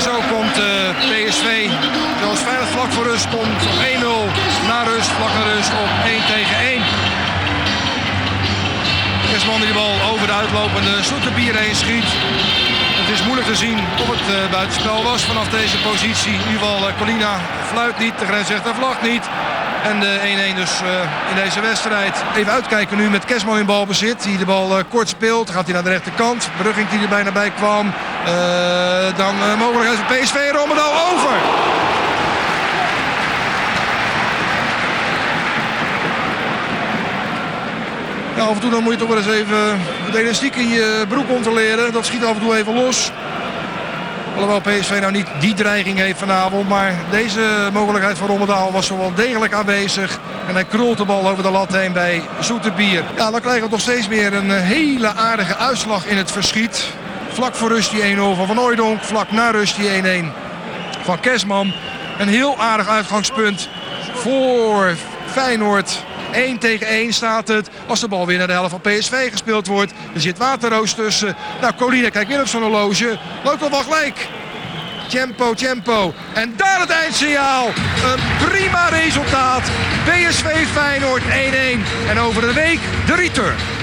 Zo 0.00 0.14
komt 0.32 0.56
PSV, 1.10 1.68
zoals 2.20 2.40
veilig 2.40 2.68
vlak 2.68 2.92
voor 2.92 3.04
rust 3.04 3.34
op 3.34 3.44
1-0 3.44 4.66
na 4.68 4.82
rust, 4.82 5.10
vlak 5.18 5.32
naar 5.34 5.54
rust 5.54 5.72
op 5.72 5.90
1 6.04 6.26
tegen 6.26 6.56
1. 6.56 6.82
Kesman 9.32 9.60
die 9.60 9.66
de 9.66 9.74
bal 9.74 9.94
over 10.12 10.26
de 10.26 10.32
uitlopende 10.32 11.02
Soeterbier 11.02 11.54
heen 11.56 11.74
schiet. 11.74 12.08
Het 13.00 13.08
is 13.18 13.24
moeilijk 13.24 13.48
te 13.48 13.56
zien 13.56 13.78
of 14.00 14.08
het 14.16 14.26
uh, 14.28 14.50
buitenspel 14.50 15.02
was 15.02 15.22
vanaf 15.22 15.48
deze 15.48 15.78
positie. 15.78 16.32
In 16.32 16.38
ieder 16.38 16.52
geval 16.52 16.88
uh, 16.88 16.98
Colina 16.98 17.38
fluit 17.66 17.98
niet, 17.98 18.18
de 18.18 18.26
grensrechter 18.26 18.74
vlagt 18.74 19.02
niet. 19.02 19.24
En 19.82 20.00
de 20.00 20.52
1-1 20.52 20.56
dus 20.56 20.72
in 21.30 21.36
deze 21.44 21.60
wedstrijd. 21.60 22.24
Even 22.36 22.52
uitkijken 22.52 22.96
nu 22.96 23.10
met 23.10 23.24
Kesman 23.24 23.58
in 23.58 23.66
balbezit. 23.66 24.22
Die 24.22 24.38
de 24.38 24.44
bal 24.44 24.84
kort 24.88 25.08
speelt. 25.08 25.50
Gaat 25.50 25.64
hij 25.64 25.74
naar 25.74 25.82
de 25.82 25.90
rechterkant. 25.90 26.48
Brugging 26.58 26.88
die 26.88 27.00
er 27.00 27.08
bijna 27.08 27.32
bij 27.32 27.50
kwam. 27.50 27.92
Uh, 28.26 29.16
dan 29.16 29.34
mogelijkheid 29.58 29.98
voor 29.98 30.16
PSV. 30.16 30.36
Rommedaal 30.52 30.92
over. 31.12 31.36
Ja, 38.36 38.42
af 38.46 38.54
en 38.54 38.60
toe 38.60 38.70
dan 38.70 38.82
moet 38.82 38.92
je 38.92 38.98
toch 38.98 39.08
wel 39.08 39.16
eens 39.16 39.26
even 39.26 39.80
de 40.12 40.18
elastiek 40.18 40.56
in 40.56 40.68
je 40.68 41.04
broek 41.08 41.28
controleren. 41.28 41.92
Dat 41.92 42.06
schiet 42.06 42.24
af 42.24 42.34
en 42.34 42.40
toe 42.40 42.56
even 42.56 42.74
los. 42.74 43.10
Alhoewel 44.34 44.60
PSV 44.60 44.98
nou 45.00 45.12
niet 45.12 45.26
die 45.40 45.54
dreiging 45.54 45.98
heeft 45.98 46.18
vanavond. 46.18 46.68
Maar 46.68 46.94
deze 47.10 47.68
mogelijkheid 47.72 48.18
van 48.18 48.26
Rommedaal 48.28 48.72
was 48.72 48.88
wel 48.88 49.12
degelijk 49.14 49.52
aanwezig. 49.52 50.18
En 50.48 50.54
hij 50.54 50.64
krolt 50.64 50.96
de 50.96 51.04
bal 51.04 51.28
over 51.28 51.42
de 51.42 51.50
lat 51.50 51.72
heen 51.72 51.92
bij 51.92 52.22
Zoeterbier. 52.40 53.04
Ja, 53.16 53.30
dan 53.30 53.40
krijgen 53.40 53.62
we 53.62 53.68
toch 53.68 53.80
steeds 53.80 54.08
meer 54.08 54.34
een 54.34 54.50
hele 54.50 55.14
aardige 55.14 55.56
uitslag 55.56 56.06
in 56.06 56.16
het 56.16 56.30
verschiet. 56.30 56.92
Vlak 57.40 57.54
voor 57.54 57.68
rust 57.68 57.90
die 57.90 58.16
1-0 58.16 58.18
van 58.18 58.46
Van 58.46 58.60
Ooydonk. 58.60 59.02
Vlak 59.02 59.30
na 59.30 59.50
rust 59.50 59.76
die 59.76 60.02
1-1 60.22 60.26
van 61.02 61.20
Kesman. 61.20 61.72
Een 62.18 62.28
heel 62.28 62.58
aardig 62.58 62.88
uitgangspunt 62.88 63.68
voor 64.14 64.96
Feyenoord. 65.26 66.04
1 66.32 66.58
tegen 66.58 66.86
1 66.86 67.12
staat 67.12 67.48
het 67.48 67.70
als 67.86 68.00
de 68.00 68.08
bal 68.08 68.26
weer 68.26 68.38
naar 68.38 68.46
de 68.46 68.52
helft 68.52 68.70
van 68.70 68.80
PSV 68.80 69.30
gespeeld 69.30 69.66
wordt. 69.66 69.92
Er 70.14 70.20
zit 70.20 70.38
waterroos 70.38 70.92
tussen. 70.94 71.36
Nou, 71.60 71.74
Colina 71.74 72.08
kijkt 72.08 72.28
weer 72.28 72.40
op 72.40 72.46
zijn 72.46 72.62
horloge. 72.62 73.18
Loopt 73.44 73.62
al 73.62 73.70
wel 73.70 73.82
gelijk. 73.82 74.28
Tempo, 75.08 75.54
tempo. 75.54 76.14
En 76.32 76.52
daar 76.56 76.80
het 76.80 76.90
eindsignaal. 76.90 77.66
Een 77.66 78.48
prima 78.48 78.88
resultaat. 78.88 79.70
PSV 80.04 80.66
Feyenoord 80.66 81.22
1-1. 81.22 82.08
En 82.08 82.18
over 82.18 82.48
een 82.48 82.54
week 82.54 82.80
de 83.06 83.14
return. 83.14 83.79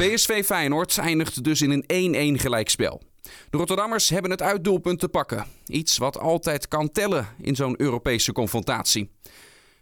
PSV 0.00 0.44
Feyenoord 0.44 0.98
eindigt 0.98 1.44
dus 1.44 1.62
in 1.62 1.84
een 1.86 2.36
1-1 2.36 2.40
gelijkspel. 2.40 3.02
De 3.50 3.56
Rotterdammers 3.56 4.08
hebben 4.08 4.30
het 4.30 4.42
uitdoelpunt 4.42 4.98
te 4.98 5.08
pakken. 5.08 5.44
Iets 5.66 5.98
wat 5.98 6.18
altijd 6.18 6.68
kan 6.68 6.90
tellen 6.90 7.26
in 7.40 7.56
zo'n 7.56 7.80
Europese 7.80 8.32
confrontatie. 8.32 9.10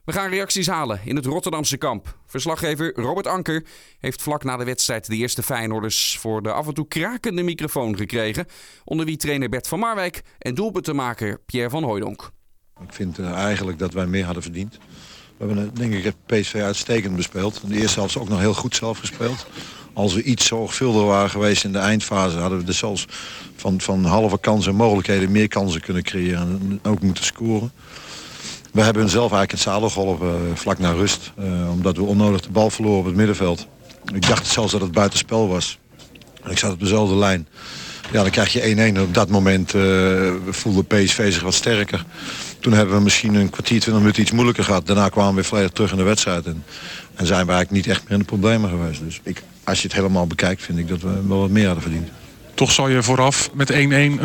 We 0.04 0.12
gaan 0.12 0.30
reacties 0.30 0.66
halen 0.66 1.00
in 1.04 1.16
het 1.16 1.26
Rotterdamse 1.26 1.76
kamp. 1.76 2.18
Verslaggever 2.26 2.94
Robert 2.94 3.26
Anker 3.26 3.66
heeft 3.98 4.22
vlak 4.22 4.44
na 4.44 4.56
de 4.56 4.64
wedstrijd 4.64 5.06
de 5.06 5.16
eerste 5.16 5.42
Feyenoorders 5.42 6.18
voor 6.18 6.42
de 6.42 6.52
af 6.52 6.66
en 6.66 6.74
toe 6.74 6.88
krakende 6.88 7.42
microfoon 7.42 7.96
gekregen. 7.96 8.46
Onder 8.84 9.06
wie 9.06 9.16
trainer 9.16 9.48
Bert 9.48 9.68
van 9.68 9.78
Marwijk 9.78 10.22
en 10.38 10.54
doelpuntenmaker 10.54 11.40
Pierre 11.46 11.70
van 11.70 11.82
Hooijdonk. 11.82 12.30
Ik 12.82 12.92
vind 12.92 13.18
uh, 13.18 13.32
eigenlijk 13.32 13.78
dat 13.78 13.92
wij 13.92 14.06
meer 14.06 14.24
hadden 14.24 14.42
verdiend. 14.42 14.78
We 15.38 15.46
hebben 15.46 15.64
uh, 15.64 15.70
denk 15.72 15.92
ik 15.92 16.04
het 16.04 16.16
PSV 16.26 16.54
uitstekend 16.54 17.16
bespeeld. 17.16 17.60
De 17.66 17.80
eerste 17.80 17.98
helft 17.98 18.16
ook 18.16 18.28
nog 18.28 18.38
heel 18.38 18.54
goed 18.54 18.76
zelf 18.76 18.98
gespeeld. 18.98 19.46
Als 19.92 20.14
we 20.14 20.22
iets 20.22 20.46
zorgvuldiger 20.46 21.06
waren 21.06 21.30
geweest 21.30 21.64
in 21.64 21.72
de 21.72 21.78
eindfase... 21.78 22.38
hadden 22.38 22.58
we 22.58 22.64
dus 22.64 22.78
zelfs 22.78 23.06
van, 23.56 23.80
van 23.80 24.04
halve 24.04 24.38
kansen 24.38 24.70
en 24.70 24.76
mogelijkheden 24.76 25.30
meer 25.30 25.48
kansen 25.48 25.80
kunnen 25.80 26.02
creëren. 26.02 26.40
En 26.40 26.90
ook 26.90 27.00
moeten 27.00 27.24
scoren. 27.24 27.72
We 28.72 28.82
hebben 28.82 29.08
zelf 29.08 29.32
eigenlijk 29.32 29.50
het 29.50 29.60
zadel 29.60 29.90
geholpen 29.90 30.48
uh, 30.48 30.54
vlak 30.54 30.78
na 30.78 30.90
rust. 30.90 31.32
Uh, 31.38 31.70
omdat 31.70 31.96
we 31.96 32.02
onnodig 32.02 32.40
de 32.40 32.50
bal 32.50 32.70
verloren 32.70 32.98
op 32.98 33.04
het 33.04 33.14
middenveld. 33.14 33.66
Ik 34.14 34.26
dacht 34.26 34.46
zelfs 34.46 34.72
dat 34.72 34.80
het 34.80 34.92
buitenspel 34.92 35.48
was. 35.48 35.78
Ik 36.48 36.58
zat 36.58 36.72
op 36.72 36.80
dezelfde 36.80 37.14
lijn. 37.14 37.48
Ja, 38.12 38.22
dan 38.22 38.30
krijg 38.30 38.52
je 38.52 38.92
1-1. 38.94 39.00
Op 39.00 39.14
dat 39.14 39.28
moment 39.28 39.74
uh, 39.74 40.32
voelde 40.48 40.84
PSV 40.84 41.32
zich 41.32 41.42
wat 41.42 41.54
sterker. 41.54 42.04
Toen 42.60 42.72
hebben 42.72 42.94
we 42.94 43.02
misschien 43.02 43.34
een 43.34 43.50
kwartier, 43.50 43.80
20 43.80 44.02
minuten 44.02 44.22
iets 44.22 44.30
moeilijker 44.30 44.64
gehad. 44.64 44.86
Daarna 44.86 45.08
kwamen 45.08 45.30
we 45.30 45.34
weer 45.34 45.44
volledig 45.44 45.70
terug 45.70 45.90
in 45.90 45.96
de 45.96 46.02
wedstrijd. 46.02 46.46
En, 46.46 46.64
en 47.14 47.26
zijn 47.26 47.46
we 47.46 47.52
eigenlijk 47.52 47.70
niet 47.70 47.94
echt 47.94 48.02
meer 48.02 48.12
in 48.12 48.18
de 48.18 48.24
problemen 48.24 48.70
geweest. 48.70 49.00
Dus 49.00 49.20
ik, 49.22 49.42
als 49.64 49.82
je 49.82 49.86
het 49.86 49.96
helemaal 49.96 50.26
bekijkt, 50.26 50.62
vind 50.62 50.78
ik 50.78 50.88
dat 50.88 51.00
we 51.00 51.26
wel 51.28 51.40
wat 51.40 51.50
meer 51.50 51.64
hadden 51.64 51.82
verdiend. 51.82 52.08
Toch 52.54 52.72
zal 52.72 52.88
je 52.88 53.02
vooraf 53.02 53.50
met 53.52 53.72
1-1 53.72 53.74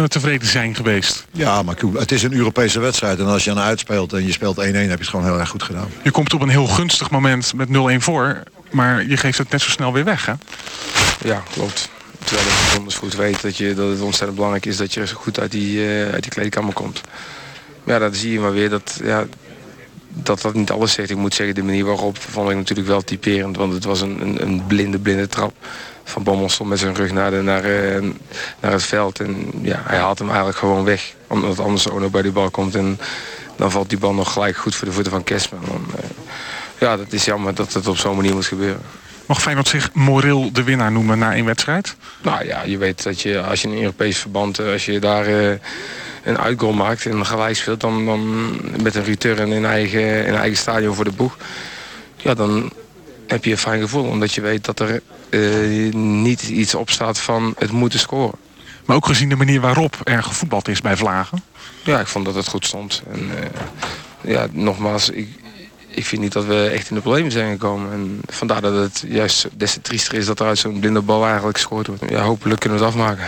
tevreden 0.07 0.47
zijn 0.47 0.75
geweest. 0.75 1.25
Ja, 1.31 1.63
maar 1.63 1.75
het 1.93 2.11
is 2.11 2.23
een 2.23 2.33
Europese 2.33 2.79
wedstrijd. 2.79 3.19
En 3.19 3.25
als 3.25 3.43
je 3.43 3.51
aan 3.51 3.59
uitspeelt 3.59 4.13
en 4.13 4.25
je 4.25 4.31
speelt 4.31 4.57
1-1, 4.57 4.61
heb 4.61 4.73
je 4.73 4.89
het 4.89 5.07
gewoon 5.07 5.25
heel 5.25 5.39
erg 5.39 5.49
goed 5.49 5.63
gedaan. 5.63 5.87
Je 6.03 6.11
komt 6.11 6.33
op 6.33 6.41
een 6.41 6.49
heel 6.49 6.67
gunstig 6.67 7.09
moment 7.09 7.53
met 7.53 7.67
0-1 7.67 7.71
voor. 7.97 8.43
Maar 8.71 9.07
je 9.07 9.17
geeft 9.17 9.37
het 9.37 9.49
net 9.49 9.61
zo 9.61 9.69
snel 9.69 9.93
weer 9.93 10.03
weg, 10.03 10.25
hè? 10.25 10.33
Ja, 11.23 11.43
klopt. 11.51 11.89
Terwijl 12.23 12.47
ik 12.47 12.73
donders 12.73 12.95
goed 12.95 13.15
weet 13.15 13.41
dat, 13.41 13.57
je, 13.57 13.73
dat 13.73 13.89
het 13.89 14.01
ontzettend 14.01 14.35
belangrijk 14.35 14.65
is 14.65 14.77
dat 14.77 14.93
je 14.93 15.07
goed 15.07 15.39
uit 15.39 15.51
die, 15.51 15.77
uh, 15.77 16.11
uit 16.11 16.23
die 16.23 16.31
kleedkamer 16.31 16.73
komt. 16.73 17.01
Ja, 17.85 17.99
dat 17.99 18.15
zie 18.15 18.31
je 18.31 18.39
maar 18.39 18.53
weer 18.53 18.69
dat, 18.69 18.99
ja, 19.03 19.25
dat 20.07 20.41
dat 20.41 20.53
niet 20.53 20.71
alles 20.71 20.93
zegt. 20.93 21.09
Ik 21.09 21.17
moet 21.17 21.33
zeggen, 21.33 21.55
de 21.55 21.63
manier 21.63 21.85
waarop 21.85 22.17
vond 22.17 22.49
ik 22.49 22.55
natuurlijk 22.55 22.87
wel 22.87 23.01
typerend. 23.01 23.57
Want 23.57 23.73
het 23.73 23.83
was 23.83 24.01
een, 24.01 24.21
een, 24.21 24.41
een 24.41 24.63
blinde, 24.67 24.99
blinde 24.99 25.27
trap. 25.27 25.53
Van 26.03 26.23
Bommel 26.23 26.49
stond 26.49 26.69
met 26.69 26.79
zijn 26.79 26.95
rug 26.95 27.11
naar, 27.11 27.31
de, 27.31 27.41
naar, 27.41 27.65
uh, 27.65 28.11
naar 28.59 28.71
het 28.71 28.83
veld. 28.83 29.19
En 29.19 29.51
ja, 29.61 29.81
hij 29.83 29.97
haalt 29.97 30.19
hem 30.19 30.27
eigenlijk 30.27 30.57
gewoon 30.57 30.83
weg. 30.83 31.13
Omdat 31.27 31.59
anders 31.59 31.89
ook 31.89 31.99
nog 31.99 32.11
bij 32.11 32.21
die 32.21 32.31
bal 32.31 32.49
komt. 32.49 32.75
En 32.75 32.99
dan 33.55 33.71
valt 33.71 33.89
die 33.89 33.97
bal 33.97 34.13
nog 34.13 34.33
gelijk 34.33 34.57
goed 34.57 34.75
voor 34.75 34.87
de 34.87 34.93
voeten 34.93 35.11
van 35.11 35.23
Kerstman. 35.23 35.61
Uh, 35.63 36.03
ja, 36.79 36.97
dat 36.97 37.13
is 37.13 37.25
jammer 37.25 37.55
dat 37.55 37.73
het 37.73 37.87
op 37.87 37.97
zo'n 37.97 38.15
manier 38.15 38.33
moet 38.33 38.45
gebeuren. 38.45 38.81
Mag 39.25 39.41
Feyenoord 39.41 39.67
zich 39.67 39.93
moreel 39.93 40.51
de 40.51 40.63
winnaar 40.63 40.91
noemen 40.91 41.19
na 41.19 41.33
één 41.33 41.45
wedstrijd? 41.45 41.95
Nou 42.21 42.45
ja, 42.45 42.63
je 42.63 42.77
weet 42.77 43.03
dat 43.03 43.21
je 43.21 43.41
als 43.41 43.61
je 43.61 43.67
in 43.67 43.73
een 43.73 43.79
Europees 43.79 44.17
verband, 44.17 44.59
als 44.59 44.85
je 44.85 44.99
daar 44.99 45.29
uh, 45.29 45.53
een 46.23 46.37
uitgoal 46.37 46.73
maakt 46.73 47.05
en 47.05 47.25
gelijk 47.25 47.55
speelt, 47.55 47.81
dan, 47.81 48.05
dan 48.05 48.51
met 48.81 48.95
een 48.95 49.03
return 49.03 49.51
in 49.51 49.65
eigen, 49.65 50.25
in 50.25 50.35
eigen 50.35 50.57
stadion 50.57 50.95
voor 50.95 51.05
de 51.05 51.11
boeg. 51.11 51.37
Ja, 52.15 52.33
dan 52.33 52.71
heb 53.27 53.45
je 53.45 53.51
een 53.51 53.57
fijn 53.57 53.81
gevoel. 53.81 54.05
Omdat 54.05 54.33
je 54.33 54.41
weet 54.41 54.65
dat 54.65 54.79
er 54.79 55.01
uh, 55.29 55.93
niet 55.93 56.41
iets 56.41 56.75
op 56.75 56.89
staat 56.89 57.19
van 57.19 57.53
het 57.57 57.71
moeten 57.71 57.99
scoren. 57.99 58.37
Maar 58.85 58.95
ook 58.95 59.05
gezien 59.05 59.29
de 59.29 59.35
manier 59.35 59.61
waarop 59.61 59.95
er 60.03 60.23
gevoetbald 60.23 60.67
is 60.67 60.81
bij 60.81 60.97
Vlagen? 60.97 61.43
Ja, 61.83 61.99
ik 61.99 62.07
vond 62.07 62.25
dat 62.25 62.35
het 62.35 62.47
goed 62.47 62.65
stond. 62.65 63.03
En, 63.11 63.19
uh, 63.19 64.33
ja, 64.33 64.47
nogmaals, 64.51 65.09
ik, 65.09 65.29
ik 65.87 66.05
vind 66.05 66.21
niet 66.21 66.33
dat 66.33 66.45
we 66.45 66.69
echt 66.73 66.89
in 66.89 66.95
de 66.95 67.01
problemen 67.01 67.31
zijn 67.31 67.51
gekomen. 67.51 67.91
En 67.91 68.21
vandaar 68.29 68.61
dat 68.61 68.73
het 68.73 69.03
juist 69.07 69.47
des 69.53 69.73
te 69.73 69.81
triester 69.81 70.17
is 70.17 70.25
dat 70.25 70.39
er 70.39 70.45
uit 70.45 70.57
zo'n 70.57 70.79
blinde 70.79 71.01
bal 71.01 71.25
eigenlijk 71.25 71.57
gescoord 71.57 71.87
wordt. 71.87 72.03
Ja, 72.09 72.21
hopelijk 72.21 72.59
kunnen 72.59 72.79
we 72.79 72.85
het 72.85 72.93
afmaken. 72.93 73.27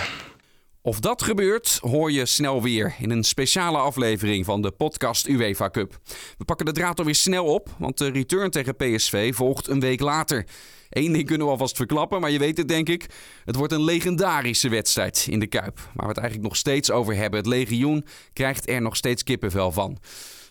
Of 0.86 1.00
dat 1.00 1.24
gebeurt, 1.24 1.78
hoor 1.82 2.12
je 2.12 2.26
snel 2.26 2.62
weer 2.62 2.96
in 3.00 3.10
een 3.10 3.24
speciale 3.24 3.78
aflevering 3.78 4.46
van 4.46 4.62
de 4.62 4.72
podcast 4.72 5.28
UEFA 5.28 5.70
Cup. 5.70 6.00
We 6.38 6.46
pakken 6.46 6.66
de 6.66 6.72
draad 6.72 7.00
alweer 7.00 7.16
snel 7.16 7.46
op, 7.46 7.70
want 7.78 7.98
de 7.98 8.10
return 8.10 8.52
tegen 8.52 8.76
PSV 8.76 9.36
volgt 9.36 9.68
een 9.68 9.80
week 9.80 10.00
later. 10.00 10.46
Eén 10.90 11.12
ding 11.12 11.26
kunnen 11.26 11.46
we 11.46 11.52
alvast 11.52 11.76
verklappen, 11.76 12.22
maar 12.22 12.32
je 12.32 12.40
weet 12.40 12.58
het 12.58 12.68
denk 12.68 12.90
ik. 12.90 13.06
Het 13.46 13.56
wordt 13.56 13.74
een 13.74 13.84
legendarische 13.84 14.70
wedstrijd 14.70 15.28
in 15.30 15.40
de 15.40 15.48
Kuip. 15.48 15.76
Waar 15.76 16.06
we 16.08 16.14
het 16.14 16.18
eigenlijk 16.18 16.48
nog 16.48 16.58
steeds 16.58 16.92
over 16.92 17.16
hebben. 17.16 17.40
Het 17.40 17.48
legioen 17.48 18.06
krijgt 18.34 18.70
er 18.70 18.82
nog 18.82 18.96
steeds 18.96 19.24
kippenvel 19.24 19.72
van. 19.72 19.98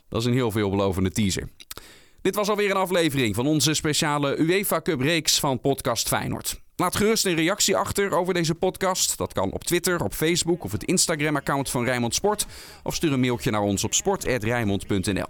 Dat 0.08 0.20
is 0.20 0.26
een 0.26 0.32
heel 0.32 0.50
veelbelovende 0.50 1.10
teaser. 1.10 1.48
Dit 2.22 2.34
was 2.34 2.48
alweer 2.48 2.70
een 2.70 2.76
aflevering 2.76 3.34
van 3.34 3.46
onze 3.46 3.74
speciale 3.74 4.38
UEFA 4.38 4.80
Cup 4.80 5.00
reeks 5.00 5.38
van 5.38 5.60
podcast 5.60 6.08
Feyenoord. 6.08 6.63
Laat 6.76 6.96
gerust 6.96 7.26
een 7.26 7.34
reactie 7.34 7.76
achter 7.76 8.12
over 8.12 8.34
deze 8.34 8.54
podcast. 8.54 9.18
Dat 9.18 9.32
kan 9.32 9.52
op 9.52 9.64
Twitter, 9.64 10.04
op 10.04 10.14
Facebook 10.14 10.64
of 10.64 10.72
het 10.72 10.84
Instagram-account 10.84 11.70
van 11.70 11.84
Rijnmond 11.84 12.14
Sport. 12.14 12.46
Of 12.82 12.94
stuur 12.94 13.12
een 13.12 13.20
mailtje 13.20 13.50
naar 13.50 13.60
ons 13.60 13.84
op 13.84 13.94
sport.rijnmond.nl. 13.94 15.26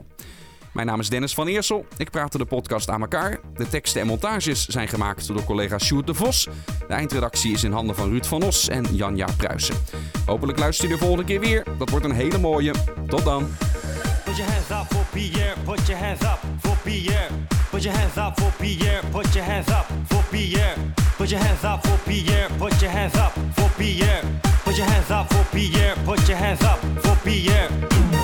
Mijn 0.72 0.86
naam 0.86 1.00
is 1.00 1.08
Dennis 1.08 1.34
van 1.34 1.46
Eersel. 1.46 1.86
Ik 1.96 2.10
praatte 2.10 2.38
de 2.38 2.44
podcast 2.44 2.90
aan 2.90 3.00
elkaar. 3.00 3.40
De 3.54 3.68
teksten 3.68 4.00
en 4.00 4.06
montages 4.06 4.66
zijn 4.66 4.88
gemaakt 4.88 5.26
door 5.26 5.44
collega 5.44 5.78
Sjoerd 5.78 6.06
de 6.06 6.14
Vos. 6.14 6.48
De 6.88 6.94
eindredactie 6.94 7.52
is 7.52 7.64
in 7.64 7.72
handen 7.72 7.96
van 7.96 8.08
Ruud 8.08 8.24
van 8.24 8.42
Os 8.42 8.68
en 8.68 8.96
Janja 8.96 9.28
Pruisen. 9.36 9.76
Hopelijk 10.26 10.58
luister 10.58 10.88
je 10.88 10.94
de 10.94 11.00
volgende 11.00 11.24
keer 11.24 11.40
weer. 11.40 11.64
Dat 11.78 11.90
wordt 11.90 12.04
een 12.04 12.14
hele 12.14 12.38
mooie. 12.38 12.72
Tot 13.06 13.24
dan. 13.24 13.48
Put 15.64 15.86
your 15.86 16.04
hands 16.04 16.22
up 16.22 16.38
for 16.60 16.76
Pierre. 16.82 17.53
Put 17.74 17.84
your 17.86 17.92
hands 17.92 18.16
up 18.16 18.38
for 18.38 18.52
Pierre. 18.62 19.02
Put 19.10 19.34
your 19.34 19.42
hands 19.42 19.68
up 19.68 19.86
for 20.06 20.22
Pierre. 20.30 20.76
Put 21.18 21.32
your 21.32 21.40
hands 21.40 21.64
up 21.64 21.84
for 21.84 21.98
Pierre. 22.08 22.48
Put 22.50 22.80
your 22.80 22.88
hands 22.88 23.16
up 23.16 23.32
for 23.32 23.68
Pierre. 23.70 24.22
Put 24.64 24.78
your 24.78 24.86
hands 24.86 25.10
up 25.10 25.26
for 25.32 25.44
Pierre. 25.50 25.96
Put 26.04 26.28
your 26.28 26.36
hands 26.36 26.62
up 26.62 26.78
for 27.02 27.16
Pierre. 27.24 28.14